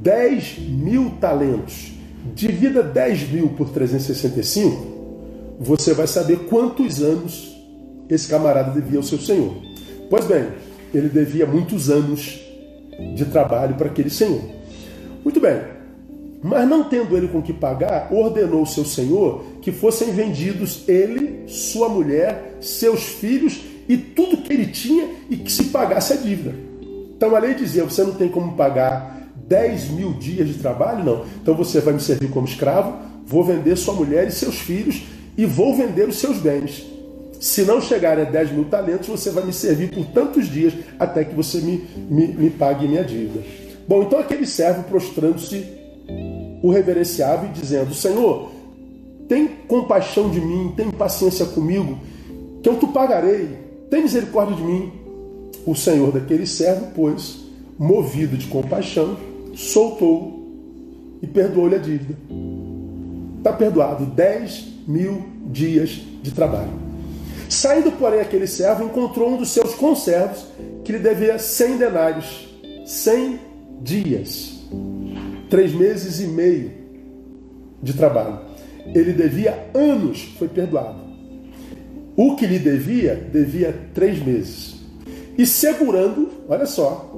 [0.00, 1.92] 10 mil talentos.
[2.34, 4.98] Divida 10 mil por 365
[5.58, 7.56] você vai saber quantos anos
[8.08, 9.54] esse camarada devia ao seu senhor.
[10.08, 10.46] Pois bem,
[10.94, 12.40] ele devia muitos anos
[13.14, 14.42] de trabalho para aquele senhor.
[15.24, 15.60] Muito bem,
[16.42, 21.88] mas não tendo ele com que pagar, ordenou seu senhor que fossem vendidos ele, sua
[21.88, 26.54] mulher, seus filhos e tudo que ele tinha e que se pagasse a dívida.
[27.16, 31.04] Então a lei dizia: você não tem como pagar 10 mil dias de trabalho?
[31.04, 31.24] Não.
[31.42, 32.96] Então você vai me servir como escravo,
[33.26, 35.02] vou vender sua mulher e seus filhos
[35.36, 36.86] e vou vender os seus bens.
[37.40, 41.24] Se não chegar a 10 mil talentos, você vai me servir por tantos dias até
[41.24, 43.40] que você me, me, me pague minha dívida.
[43.86, 45.64] Bom, então aquele servo prostrando-se
[46.62, 48.50] o reverenciava e dizendo: Senhor,
[49.28, 51.98] tem compaixão de mim, tem paciência comigo,
[52.62, 54.92] que eu te pagarei, tem misericórdia de mim.
[55.66, 57.40] O senhor daquele servo, pois,
[57.78, 59.16] movido de compaixão,
[59.54, 60.38] soltou
[61.22, 62.16] e perdoou-lhe a dívida.
[63.38, 64.06] Está perdoado.
[64.06, 66.72] 10 mil dias de trabalho.
[67.48, 70.46] Saindo, porém, aquele servo encontrou um dos seus conservos
[70.84, 72.48] que lhe devia 100 denários,
[72.84, 73.40] 100
[73.82, 74.60] dias,
[75.48, 76.70] três meses e meio
[77.82, 78.40] de trabalho.
[78.94, 81.07] Ele devia anos, foi perdoado.
[82.18, 84.74] O que lhe devia, devia três meses.
[85.38, 87.08] E segurando, olha só,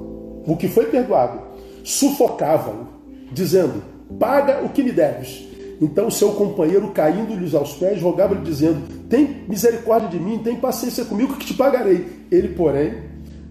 [0.45, 1.41] o que foi perdoado,
[1.83, 2.85] sufocava-o,
[3.31, 3.81] dizendo:
[4.19, 5.47] Paga o que me deves.
[5.81, 11.35] Então seu companheiro, caindo-lhes aos pés, rogava-lhe, dizendo: Tem misericórdia de mim, tem paciência comigo,
[11.35, 12.05] que te pagarei.
[12.29, 12.93] Ele, porém,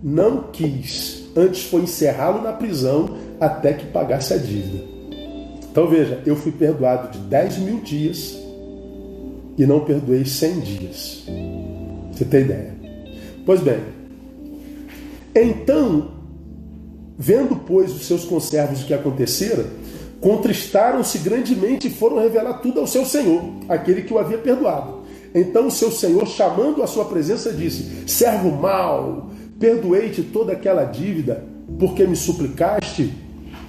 [0.01, 4.85] não quis, antes foi encerrá-lo na prisão até que pagasse a dívida.
[5.69, 8.39] Então veja, eu fui perdoado de 10 mil dias
[9.61, 11.23] e não perdoei 100 dias.
[12.11, 12.75] Você tem ideia?
[13.44, 13.79] Pois bem,
[15.35, 16.12] então,
[17.18, 19.66] vendo, pois, os seus conservos o que acontecera,
[20.18, 25.01] contristaram-se grandemente e foram revelar tudo ao seu senhor, aquele que o havia perdoado.
[25.35, 31.44] Então o seu senhor, chamando a sua presença, disse: Servo mau, perdoei-te toda aquela dívida,
[31.79, 33.12] porque me suplicaste.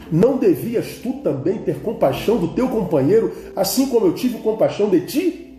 [0.10, 5.02] Não devias tu também ter compaixão do teu companheiro, assim como eu tive compaixão de
[5.02, 5.51] ti?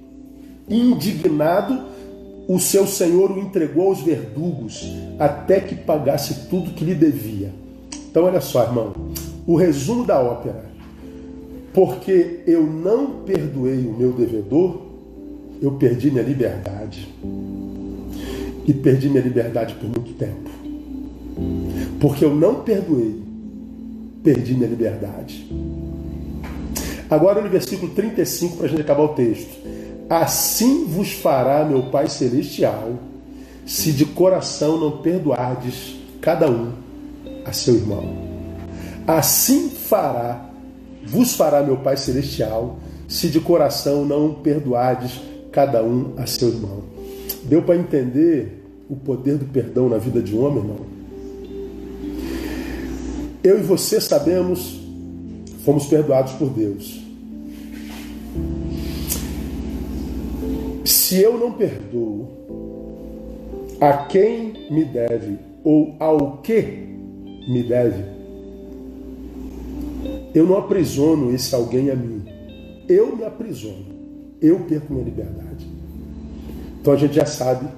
[0.73, 1.81] Indignado,
[2.49, 7.53] o seu senhor o entregou aos verdugos, até que pagasse tudo que lhe devia.
[8.11, 8.93] Então, olha só, irmão,
[9.47, 10.73] o resumo da ópera
[11.73, 14.83] porque eu não perdoei o meu devedor,
[15.61, 17.09] eu perdi minha liberdade.
[18.67, 20.51] E perdi minha liberdade por muito tempo.
[21.99, 23.21] Porque eu não perdoei,
[24.23, 25.47] perdi minha liberdade.
[27.09, 29.57] Agora no versículo 35, para a gente acabar o texto.
[30.13, 32.99] Assim vos fará meu Pai Celestial,
[33.65, 36.73] se de coração não perdoardes cada um
[37.47, 38.15] a seu irmão.
[39.07, 40.51] Assim fará
[41.07, 45.19] vos fará meu Pai Celestial, se de coração não perdoardes
[45.51, 46.83] cada um a seu irmão.
[47.45, 50.87] Deu para entender o poder do perdão na vida de um homem, irmão?
[53.43, 54.79] Eu e você sabemos,
[55.65, 57.02] fomos perdoados por Deus.
[61.13, 62.27] Se eu não perdoo
[63.79, 66.63] a quem me deve ou ao que
[67.47, 68.03] me deve,
[70.35, 72.23] eu não aprisiono esse alguém a mim.
[72.89, 73.85] Eu me aprisiono.
[74.41, 75.67] Eu perco minha liberdade.
[76.81, 77.69] Então a gente já sabe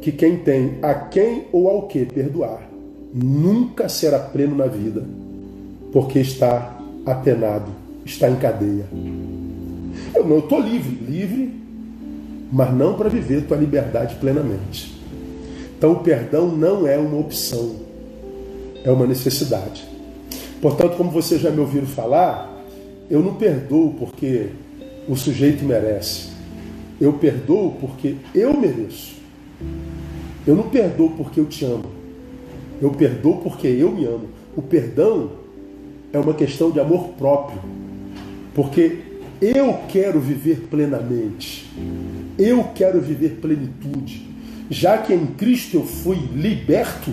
[0.00, 2.66] que quem tem a quem ou ao que perdoar
[3.12, 5.04] nunca será pleno na vida,
[5.92, 7.70] porque está apenado,
[8.02, 8.86] está em cadeia.
[10.14, 11.61] Eu não estou livre, livre,
[12.52, 15.00] mas não para viver tua liberdade plenamente.
[15.78, 17.76] Então o perdão não é uma opção,
[18.84, 19.88] é uma necessidade.
[20.60, 22.62] Portanto, como vocês já me ouviram falar,
[23.10, 24.50] eu não perdoo porque
[25.08, 26.28] o sujeito merece.
[27.00, 29.16] Eu perdoo porque eu mereço.
[30.46, 31.86] Eu não perdoo porque eu te amo.
[32.80, 34.28] Eu perdoo porque eu me amo.
[34.54, 35.30] O perdão
[36.12, 37.60] é uma questão de amor próprio.
[38.54, 38.98] Porque
[39.40, 41.68] eu quero viver plenamente.
[42.38, 44.28] Eu quero viver plenitude.
[44.70, 47.10] Já que em Cristo eu fui liberto,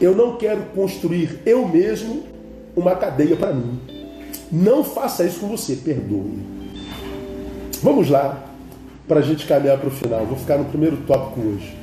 [0.00, 2.24] eu não quero construir eu mesmo
[2.74, 3.78] uma cadeia para mim.
[4.50, 6.38] Não faça isso com você, perdoe.
[7.82, 8.50] Vamos lá,
[9.06, 10.24] para a gente caminhar para o final.
[10.26, 11.74] Vou ficar no primeiro tópico hoje.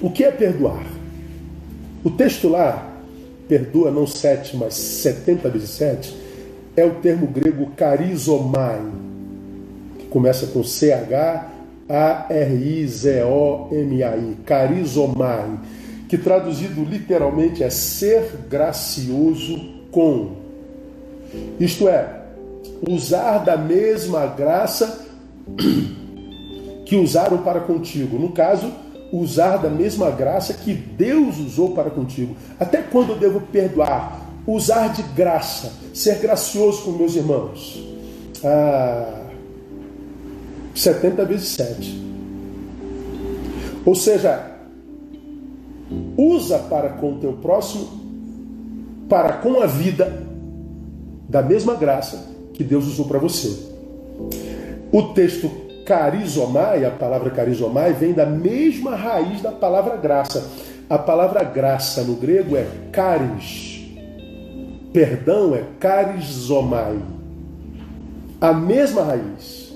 [0.00, 0.84] O que é perdoar?
[2.02, 2.90] O texto lá,
[3.48, 6.16] perdoa não sete, mas setenta vezes sete,
[6.76, 8.80] é o termo grego carizomai,
[10.10, 11.56] começa com C-H-A-R-I-Z-O-M-A-I,
[14.44, 15.58] carizomai,
[16.08, 19.56] que traduzido literalmente é ser gracioso
[19.90, 20.32] com.
[21.58, 22.22] Isto é,
[22.86, 25.06] usar da mesma graça
[26.84, 28.18] que usaram para contigo.
[28.18, 28.72] No caso,
[29.12, 32.34] usar da mesma graça que Deus usou para contigo.
[32.58, 34.28] Até quando eu devo perdoar?
[34.46, 37.80] Usar de graça, ser gracioso com meus irmãos.
[38.42, 39.19] Ah,
[40.74, 42.10] 70 vezes 7.
[43.84, 44.50] Ou seja,
[46.16, 47.88] usa para com o teu próximo,
[49.08, 50.26] para com a vida,
[51.28, 53.70] da mesma graça que Deus usou para você.
[54.92, 55.50] O texto
[55.86, 60.44] carizomai, a palavra carizomai, vem da mesma raiz da palavra graça.
[60.88, 63.88] A palavra graça no grego é caris.
[64.92, 66.98] Perdão é carizomai.
[68.40, 69.69] A mesma raiz.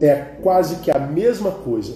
[0.00, 1.94] É quase que a mesma coisa.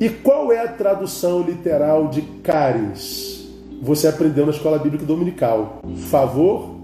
[0.00, 3.48] E qual é a tradução literal de caris?
[3.82, 5.82] Você aprendeu na escola bíblica dominical.
[6.10, 6.76] Favor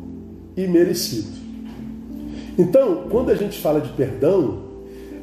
[0.57, 1.39] e merecido.
[2.59, 4.65] Então, quando a gente fala de perdão,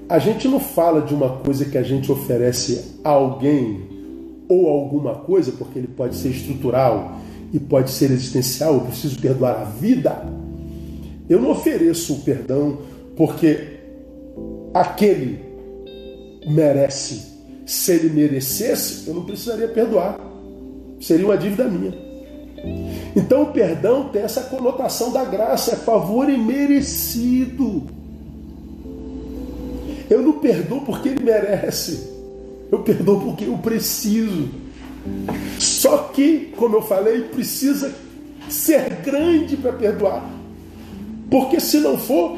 [0.08, 3.82] a gente não fala de uma coisa que a gente oferece a alguém
[4.48, 7.18] ou alguma coisa, porque ele pode ser estrutural
[7.52, 10.26] e pode ser existencial, eu preciso perdoar a vida.
[11.28, 12.78] Eu não ofereço o perdão
[13.18, 13.75] porque
[14.76, 15.40] aquele
[16.46, 17.34] merece.
[17.66, 20.20] Se ele merecesse, eu não precisaria perdoar.
[21.00, 21.98] Seria uma dívida minha.
[23.16, 27.84] Então o perdão tem essa conotação da graça, é favor imerecido.
[30.10, 32.14] Eu não perdoo porque ele merece.
[32.72, 34.50] Eu perdoo porque eu preciso.
[35.58, 37.94] Só que, como eu falei, precisa
[38.50, 40.30] ser grande para perdoar.
[41.32, 42.38] Porque se não for,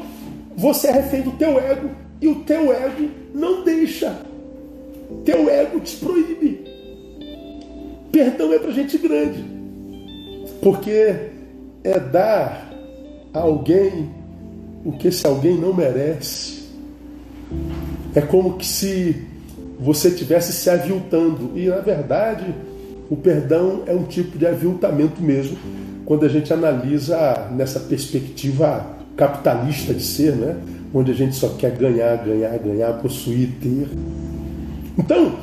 [0.56, 2.07] você é refém do teu ego.
[2.20, 4.16] E o teu ego não deixa.
[5.24, 6.64] Teu ego te proíbe.
[8.10, 9.44] Perdão é para gente grande.
[10.60, 11.30] Porque
[11.84, 12.72] é dar
[13.32, 14.10] a alguém
[14.84, 16.64] o que esse alguém não merece.
[18.14, 19.26] É como que se
[19.78, 21.52] você tivesse se aviltando.
[21.54, 22.54] E na verdade,
[23.10, 25.56] o perdão é um tipo de aviltamento mesmo,
[26.04, 30.56] quando a gente analisa nessa perspectiva capitalista de ser, né?
[30.94, 33.88] onde a gente só quer ganhar, ganhar, ganhar, possuir, ter.
[34.96, 35.36] Então,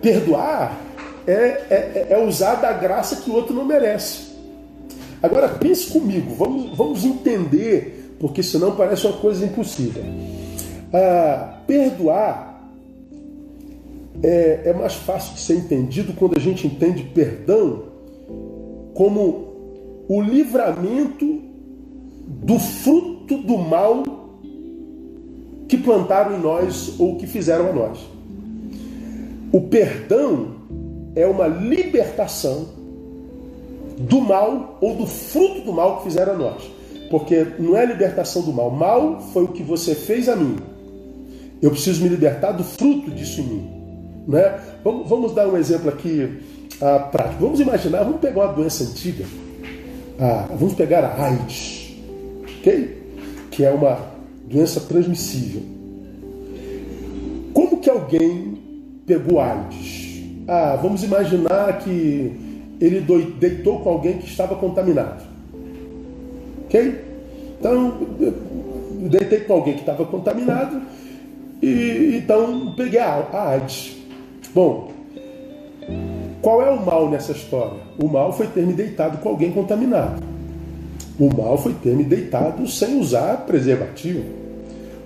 [0.00, 0.80] perdoar
[1.26, 4.34] é, é, é usar da graça que o outro não merece.
[5.22, 10.04] Agora pense comigo, vamos, vamos entender, porque senão parece uma coisa impossível.
[10.92, 12.70] Ah, perdoar
[14.22, 17.82] é, é mais fácil de ser entendido quando a gente entende perdão
[18.94, 21.45] como o livramento
[22.42, 24.04] do fruto do mal
[25.68, 27.98] que plantaram em nós ou que fizeram a nós.
[29.52, 30.56] O perdão
[31.14, 32.66] é uma libertação
[33.98, 36.62] do mal ou do fruto do mal que fizeram a nós.
[37.10, 38.70] Porque não é libertação do mal.
[38.70, 40.56] Mal foi o que você fez a mim.
[41.62, 43.70] Eu preciso me libertar do fruto disso em mim.
[44.28, 44.60] Né?
[44.84, 46.38] Vamos, vamos dar um exemplo aqui
[46.80, 47.40] ah, prático.
[47.40, 49.24] Vamos imaginar, vamos pegar uma doença antiga.
[50.18, 51.75] Ah, vamos pegar a AIDS,
[52.66, 53.02] ok?
[53.50, 53.98] Que é uma
[54.44, 55.62] doença transmissível.
[57.54, 58.58] Como que alguém
[59.06, 60.22] pegou AIDS?
[60.48, 62.32] Ah, vamos imaginar que
[62.80, 63.00] ele
[63.38, 65.22] deitou com alguém que estava contaminado.
[66.64, 67.00] Ok?
[67.58, 67.96] Então,
[69.08, 70.82] deitei com alguém que estava contaminado
[71.62, 73.96] e então peguei a, a AIDS.
[74.52, 74.90] Bom,
[76.42, 77.80] qual é o mal nessa história?
[77.98, 80.35] O mal foi ter me deitado com alguém contaminado.
[81.18, 84.22] O mal foi ter me deitado sem usar preservativo.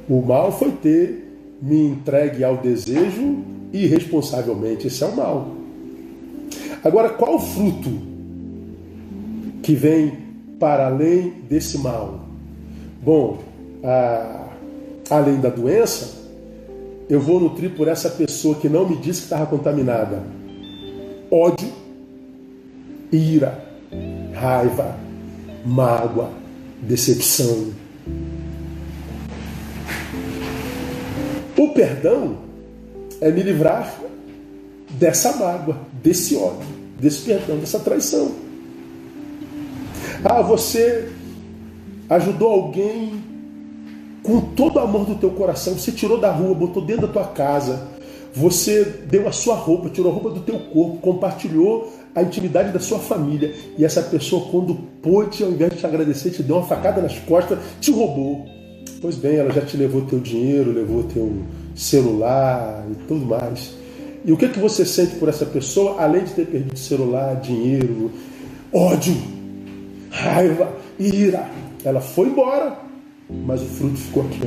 [0.09, 1.29] O mal foi ter
[1.63, 3.39] me entregue ao desejo
[3.73, 4.87] irresponsavelmente.
[4.87, 5.49] Esse é o mal.
[6.83, 7.91] Agora, qual o fruto
[9.63, 10.13] que vem
[10.59, 12.21] para além desse mal?
[13.03, 13.39] Bom,
[13.85, 14.49] a
[15.11, 16.21] além da doença,
[17.09, 20.23] eu vou nutrir por essa pessoa que não me disse que estava contaminada
[21.31, 21.69] ódio,
[23.13, 23.65] ira,
[24.33, 24.97] raiva,
[25.65, 26.31] mágoa,
[26.83, 27.73] decepção.
[31.57, 32.39] O perdão
[33.21, 33.95] é me livrar
[34.91, 36.67] dessa mágoa, desse ódio,
[36.99, 38.33] desse perdão, dessa traição.
[40.25, 41.09] Ah, você
[42.09, 43.23] ajudou alguém
[44.23, 47.25] com todo o amor do teu coração, você tirou da rua, botou dentro da tua
[47.25, 47.89] casa,
[48.35, 52.81] você deu a sua roupa, tirou a roupa do teu corpo, compartilhou a intimidade da
[52.81, 56.67] sua família, e essa pessoa, quando pôde, ao invés de te agradecer, te deu uma
[56.67, 58.47] facada nas costas, te roubou.
[59.01, 61.43] Pois bem, ela já te levou teu dinheiro, levou teu
[61.75, 63.73] celular e tudo mais.
[64.25, 67.37] E o que, é que você sente por essa pessoa, além de ter perdido celular,
[67.37, 68.11] dinheiro,
[68.73, 69.17] ódio,
[70.11, 71.49] raiva, ira?
[71.83, 72.77] Ela foi embora,
[73.31, 74.43] mas o fruto ficou aqui.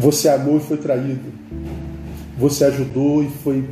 [0.00, 1.32] Você amou e foi traído.
[2.38, 3.64] Você ajudou e foi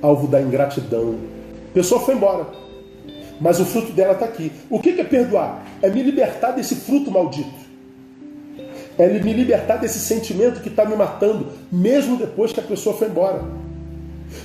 [0.00, 1.16] alvo da ingratidão.
[1.70, 2.46] A pessoa foi embora.
[3.40, 4.52] Mas o fruto dela está aqui.
[4.68, 5.64] O que é perdoar?
[5.80, 7.60] É me libertar desse fruto maldito.
[8.98, 13.08] É me libertar desse sentimento que está me matando, mesmo depois que a pessoa foi
[13.08, 13.42] embora.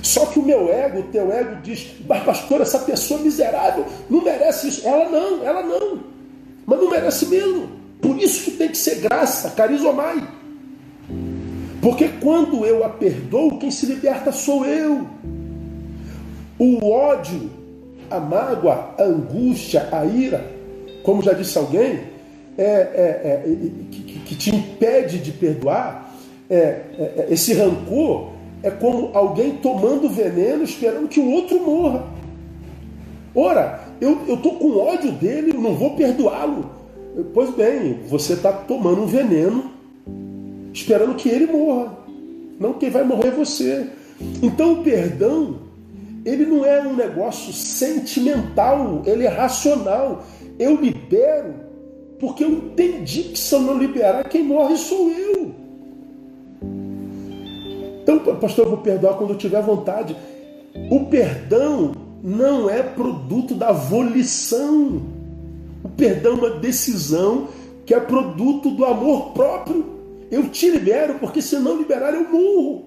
[0.02, 4.22] Só que o meu ego, o teu ego diz, mas pastor, essa pessoa miserável não
[4.22, 4.88] merece isso.
[4.88, 6.00] Ela não, ela não.
[6.64, 7.68] Mas não merece mesmo.
[8.00, 10.26] Por isso que tem que ser graça, carizomai.
[11.82, 15.06] Porque quando eu a perdoo, quem se liberta sou eu.
[16.58, 17.50] O ódio,
[18.10, 20.44] a mágoa, a angústia, a ira,
[21.02, 22.00] como já disse alguém,
[22.58, 23.56] é, é, é,
[23.90, 26.14] que, que, te impede de perdoar,
[26.48, 28.30] é, é, é, esse rancor
[28.62, 32.06] é como alguém tomando veneno esperando que o outro morra.
[33.34, 36.70] Ora, eu estou com ódio dele, não vou perdoá-lo.
[37.34, 39.70] Pois bem, você está tomando um veneno
[40.72, 41.96] esperando que ele morra.
[42.58, 43.86] Não quem vai morrer é você.
[44.42, 45.56] Então o perdão,
[46.26, 50.24] ele não é um negócio sentimental, ele é racional.
[50.58, 51.54] Eu libero
[52.18, 55.54] porque eu entendi que se eu não liberar, quem morre sou eu.
[58.02, 60.16] Então, pastor, eu vou perdoar quando eu tiver vontade.
[60.90, 65.02] O perdão não é produto da volição.
[65.84, 67.48] O perdão é uma decisão
[67.84, 69.94] que é produto do amor próprio.
[70.28, 72.86] Eu te libero porque se não liberar eu morro.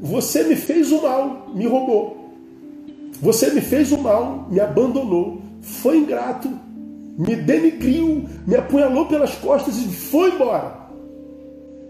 [0.00, 2.25] Você me fez o mal, me roubou.
[3.20, 6.50] Você me fez o mal, me abandonou, foi ingrato,
[7.18, 10.86] me denigriu, me apunhalou pelas costas e foi embora.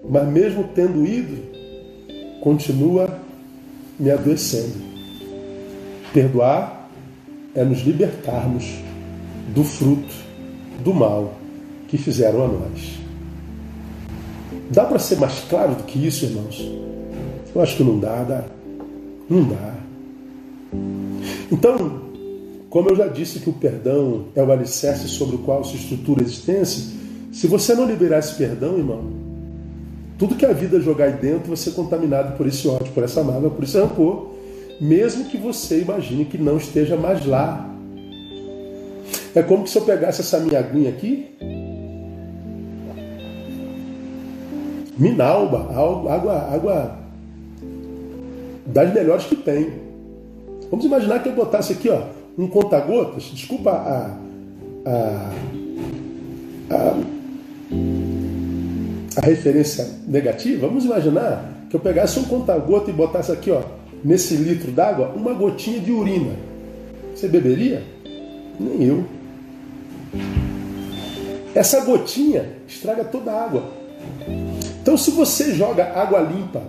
[0.08, 1.36] Mas mesmo tendo ido,
[2.40, 3.20] continua
[3.98, 4.86] me adoecendo.
[6.12, 6.88] Perdoar
[7.54, 8.64] é nos libertarmos
[9.54, 10.14] do fruto
[10.84, 11.34] do mal
[11.88, 12.98] que fizeram a nós.
[14.70, 16.60] Dá para ser mais claro do que isso, irmãos?
[17.54, 18.44] Eu acho que não dá, dá.
[19.28, 19.74] Não dá.
[21.50, 22.02] Então,
[22.68, 26.22] como eu já disse que o perdão é o alicerce sobre o qual se estrutura
[26.22, 26.84] a existência,
[27.32, 29.04] se você não liberar esse perdão, irmão,
[30.18, 33.22] tudo que a vida jogar aí dentro vai ser contaminado por esse ódio, por essa
[33.22, 34.30] mágoa, por esse rancor,
[34.80, 37.70] mesmo que você imagine que não esteja mais lá.
[39.34, 41.36] É como se eu pegasse essa minha aguinha aqui,
[44.98, 45.58] Minalba,
[46.08, 46.98] água, água
[48.64, 49.85] das melhores que tem.
[50.70, 52.02] Vamos imaginar que eu botasse aqui, ó,
[52.36, 54.18] um conta-gotas, desculpa a,
[54.84, 55.32] a,
[56.70, 56.96] a,
[59.16, 63.62] a, referência negativa, vamos imaginar que eu pegasse um conta-gota e botasse aqui, ó,
[64.04, 66.34] nesse litro d'água, uma gotinha de urina.
[67.14, 67.82] Você beberia?
[68.58, 69.04] Nem eu.
[71.54, 73.64] Essa gotinha estraga toda a água.
[74.82, 76.62] Então, se você joga água limpa,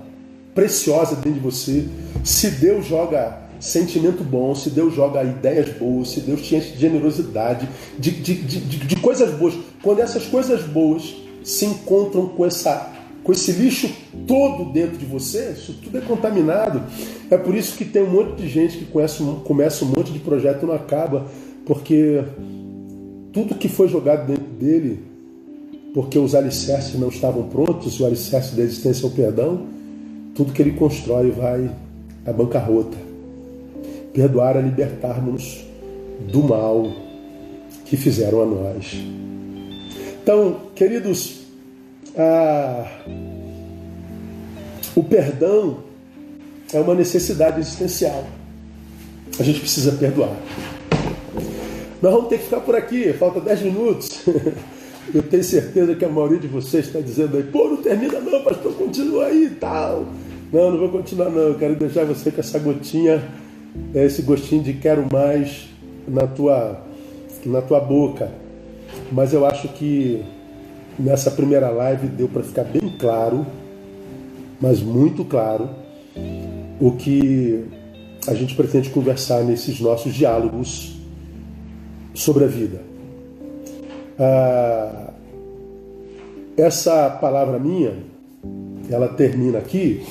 [0.55, 1.85] preciosa dentro de você,
[2.23, 6.79] se Deus joga sentimento bom, se Deus joga ideias boas, se Deus te enche de
[6.79, 12.93] generosidade, de, de, de, de, coisas boas, quando essas coisas boas se encontram com, essa,
[13.23, 13.89] com esse lixo
[14.27, 16.83] todo dentro de você, isso tudo é contaminado.
[17.29, 20.19] É por isso que tem um monte de gente que conhece, começa um monte de
[20.19, 21.25] projeto e não acaba,
[21.65, 22.23] porque
[23.33, 25.07] tudo que foi jogado dentro dele
[25.97, 29.65] porque os alicerces não estavam prontos, o alicerce da existência é o perdão,
[30.35, 31.71] tudo que ele constrói vai
[32.23, 33.06] à bancarrota.
[34.17, 35.63] Perdoar é libertarmos
[36.31, 36.91] do mal
[37.85, 38.97] que fizeram a nós.
[40.23, 41.41] Então, queridos,
[44.95, 45.83] o perdão
[46.73, 48.25] é uma necessidade existencial.
[49.39, 50.35] A gente precisa perdoar.
[52.01, 54.21] Nós vamos ter que ficar por aqui, falta 10 minutos.
[55.13, 58.43] Eu tenho certeza que a maioria de vocês está dizendo aí, pô, não termina não,
[58.43, 60.07] pastor, continua aí e tal.
[60.51, 63.23] Não, não vou continuar não, eu quero deixar você com essa gotinha,
[63.93, 65.67] é, esse gostinho de quero mais
[66.07, 66.81] na tua,
[67.45, 68.31] na tua boca.
[69.11, 70.23] Mas eu acho que
[70.97, 73.45] nessa primeira live deu para ficar bem claro,
[74.59, 75.69] mas muito claro,
[76.79, 77.65] o que
[78.27, 80.97] a gente pretende conversar nesses nossos diálogos
[82.13, 82.81] sobre a vida.
[84.19, 85.11] Ah,
[86.57, 87.93] essa palavra minha,
[88.89, 90.03] ela termina aqui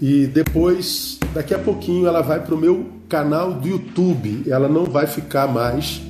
[0.00, 4.44] e depois, daqui a pouquinho, ela vai para o meu canal do YouTube.
[4.48, 6.00] Ela não vai ficar mais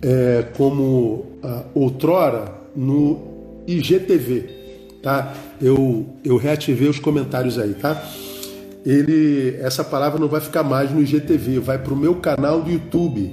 [0.00, 4.48] é, como ah, outrora no IGTV,
[5.02, 5.34] tá?
[5.60, 8.02] Eu, eu reativei os comentários aí, tá?
[8.86, 12.70] Ele, essa palavra não vai ficar mais no IGTV, vai para o meu canal do
[12.70, 13.30] YouTube.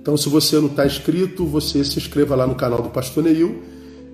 [0.00, 3.62] Então, se você não está inscrito, você se inscreva lá no canal do Pastor Neil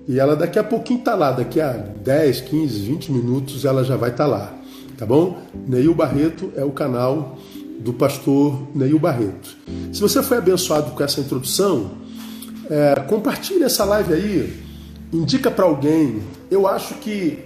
[0.05, 3.95] e ela daqui a pouquinho está lá, daqui a 10, 15, 20 minutos ela já
[3.95, 4.53] vai estar tá lá,
[4.97, 5.41] tá bom?
[5.67, 7.37] Neil Barreto é o canal
[7.79, 9.55] do pastor Neil Barreto.
[9.93, 11.91] Se você foi abençoado com essa introdução,
[12.69, 14.63] é, compartilhe essa live aí,
[15.13, 16.21] indica para alguém.
[16.49, 17.39] Eu acho que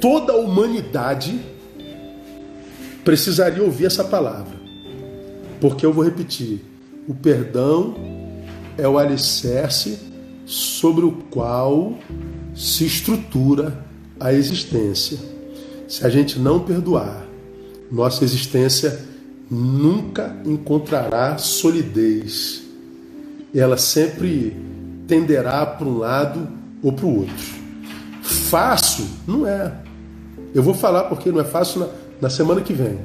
[0.00, 1.40] toda a humanidade
[3.04, 4.56] precisaria ouvir essa palavra,
[5.60, 6.64] porque eu vou repetir:
[7.08, 7.94] o perdão
[8.78, 9.98] é o alicerce
[10.46, 11.98] sobre o qual
[12.54, 13.84] se estrutura
[14.18, 15.18] a existência.
[15.90, 17.26] Se a gente não perdoar,
[17.90, 19.04] nossa existência
[19.50, 22.62] nunca encontrará solidez.
[23.52, 24.56] Ela sempre
[25.08, 26.48] tenderá para um lado
[26.80, 27.44] ou para o outro.
[28.22, 29.74] Fácil não é.
[30.54, 31.88] Eu vou falar porque não é fácil na,
[32.20, 33.00] na semana que vem.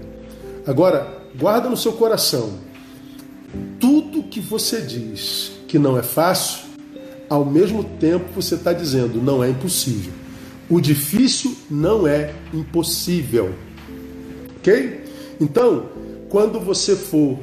[0.67, 2.51] Agora, guarda no seu coração.
[3.79, 6.65] Tudo que você diz que não é fácil,
[7.27, 10.24] ao mesmo tempo você está dizendo não é impossível.
[10.69, 13.53] O difícil não é impossível.
[14.57, 15.03] Ok?
[15.39, 15.85] Então,
[16.29, 17.39] quando você for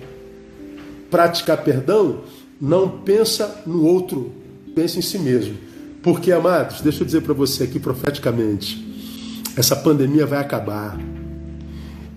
[1.10, 2.20] praticar perdão,
[2.60, 4.32] não pensa no outro,
[4.74, 5.56] pense em si mesmo.
[6.02, 10.98] Porque, amados, deixa eu dizer para você aqui profeticamente, essa pandemia vai acabar.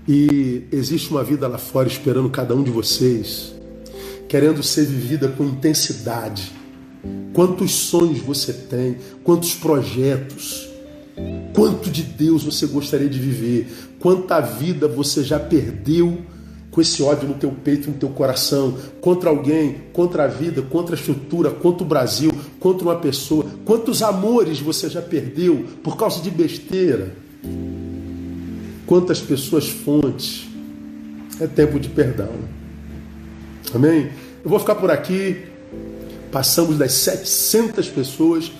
[0.07, 3.53] E existe uma vida lá fora esperando cada um de vocês,
[4.27, 6.51] querendo ser vivida com intensidade.
[7.33, 10.67] Quantos sonhos você tem, quantos projetos,
[11.55, 16.21] quanto de Deus você gostaria de viver, quanta vida você já perdeu
[16.69, 20.93] com esse ódio no teu peito, no teu coração, contra alguém, contra a vida, contra
[20.93, 22.29] a estrutura, contra o Brasil,
[22.59, 23.45] contra uma pessoa.
[23.63, 27.15] Quantos amores você já perdeu por causa de besteira?
[28.85, 30.45] Quantas pessoas fontes?
[31.39, 32.33] É tempo de perdão.
[33.73, 34.09] Amém?
[34.43, 35.43] Eu vou ficar por aqui.
[36.29, 38.51] Passamos das 700 pessoas.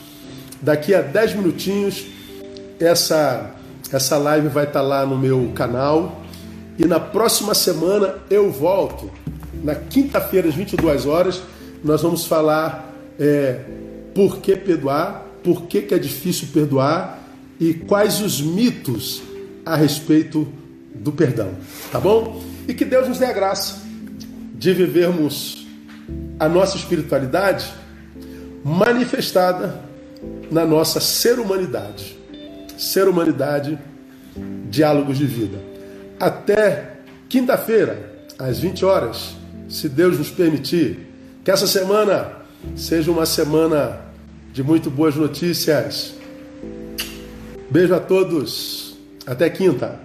[0.62, 2.15] Daqui a 10 minutinhos,
[2.80, 3.52] essa,
[3.92, 6.22] essa live vai estar lá no meu canal
[6.78, 9.10] e na próxima semana eu volto.
[9.64, 11.42] Na quinta-feira, às 22 horas,
[11.84, 13.60] nós vamos falar é,
[14.14, 17.20] por que perdoar, por que, que é difícil perdoar
[17.60, 19.22] e quais os mitos
[19.66, 20.48] a respeito
[20.94, 21.52] do perdão.
[21.92, 22.42] Tá bom?
[22.68, 23.82] E que Deus nos dê a graça
[24.54, 25.66] de vivermos
[26.40, 27.66] a nossa espiritualidade
[28.64, 29.82] manifestada
[30.52, 32.18] na nossa ser humanidade.
[32.78, 33.78] Ser humanidade,
[34.70, 35.76] diálogos de vida
[36.20, 36.98] até
[37.28, 39.36] quinta-feira, às 20 horas,
[39.70, 41.00] se Deus nos permitir.
[41.44, 42.32] Que essa semana
[42.76, 44.02] seja uma semana
[44.52, 46.16] de muito boas notícias.
[47.70, 48.98] Beijo a todos.
[49.26, 50.00] Até quinta.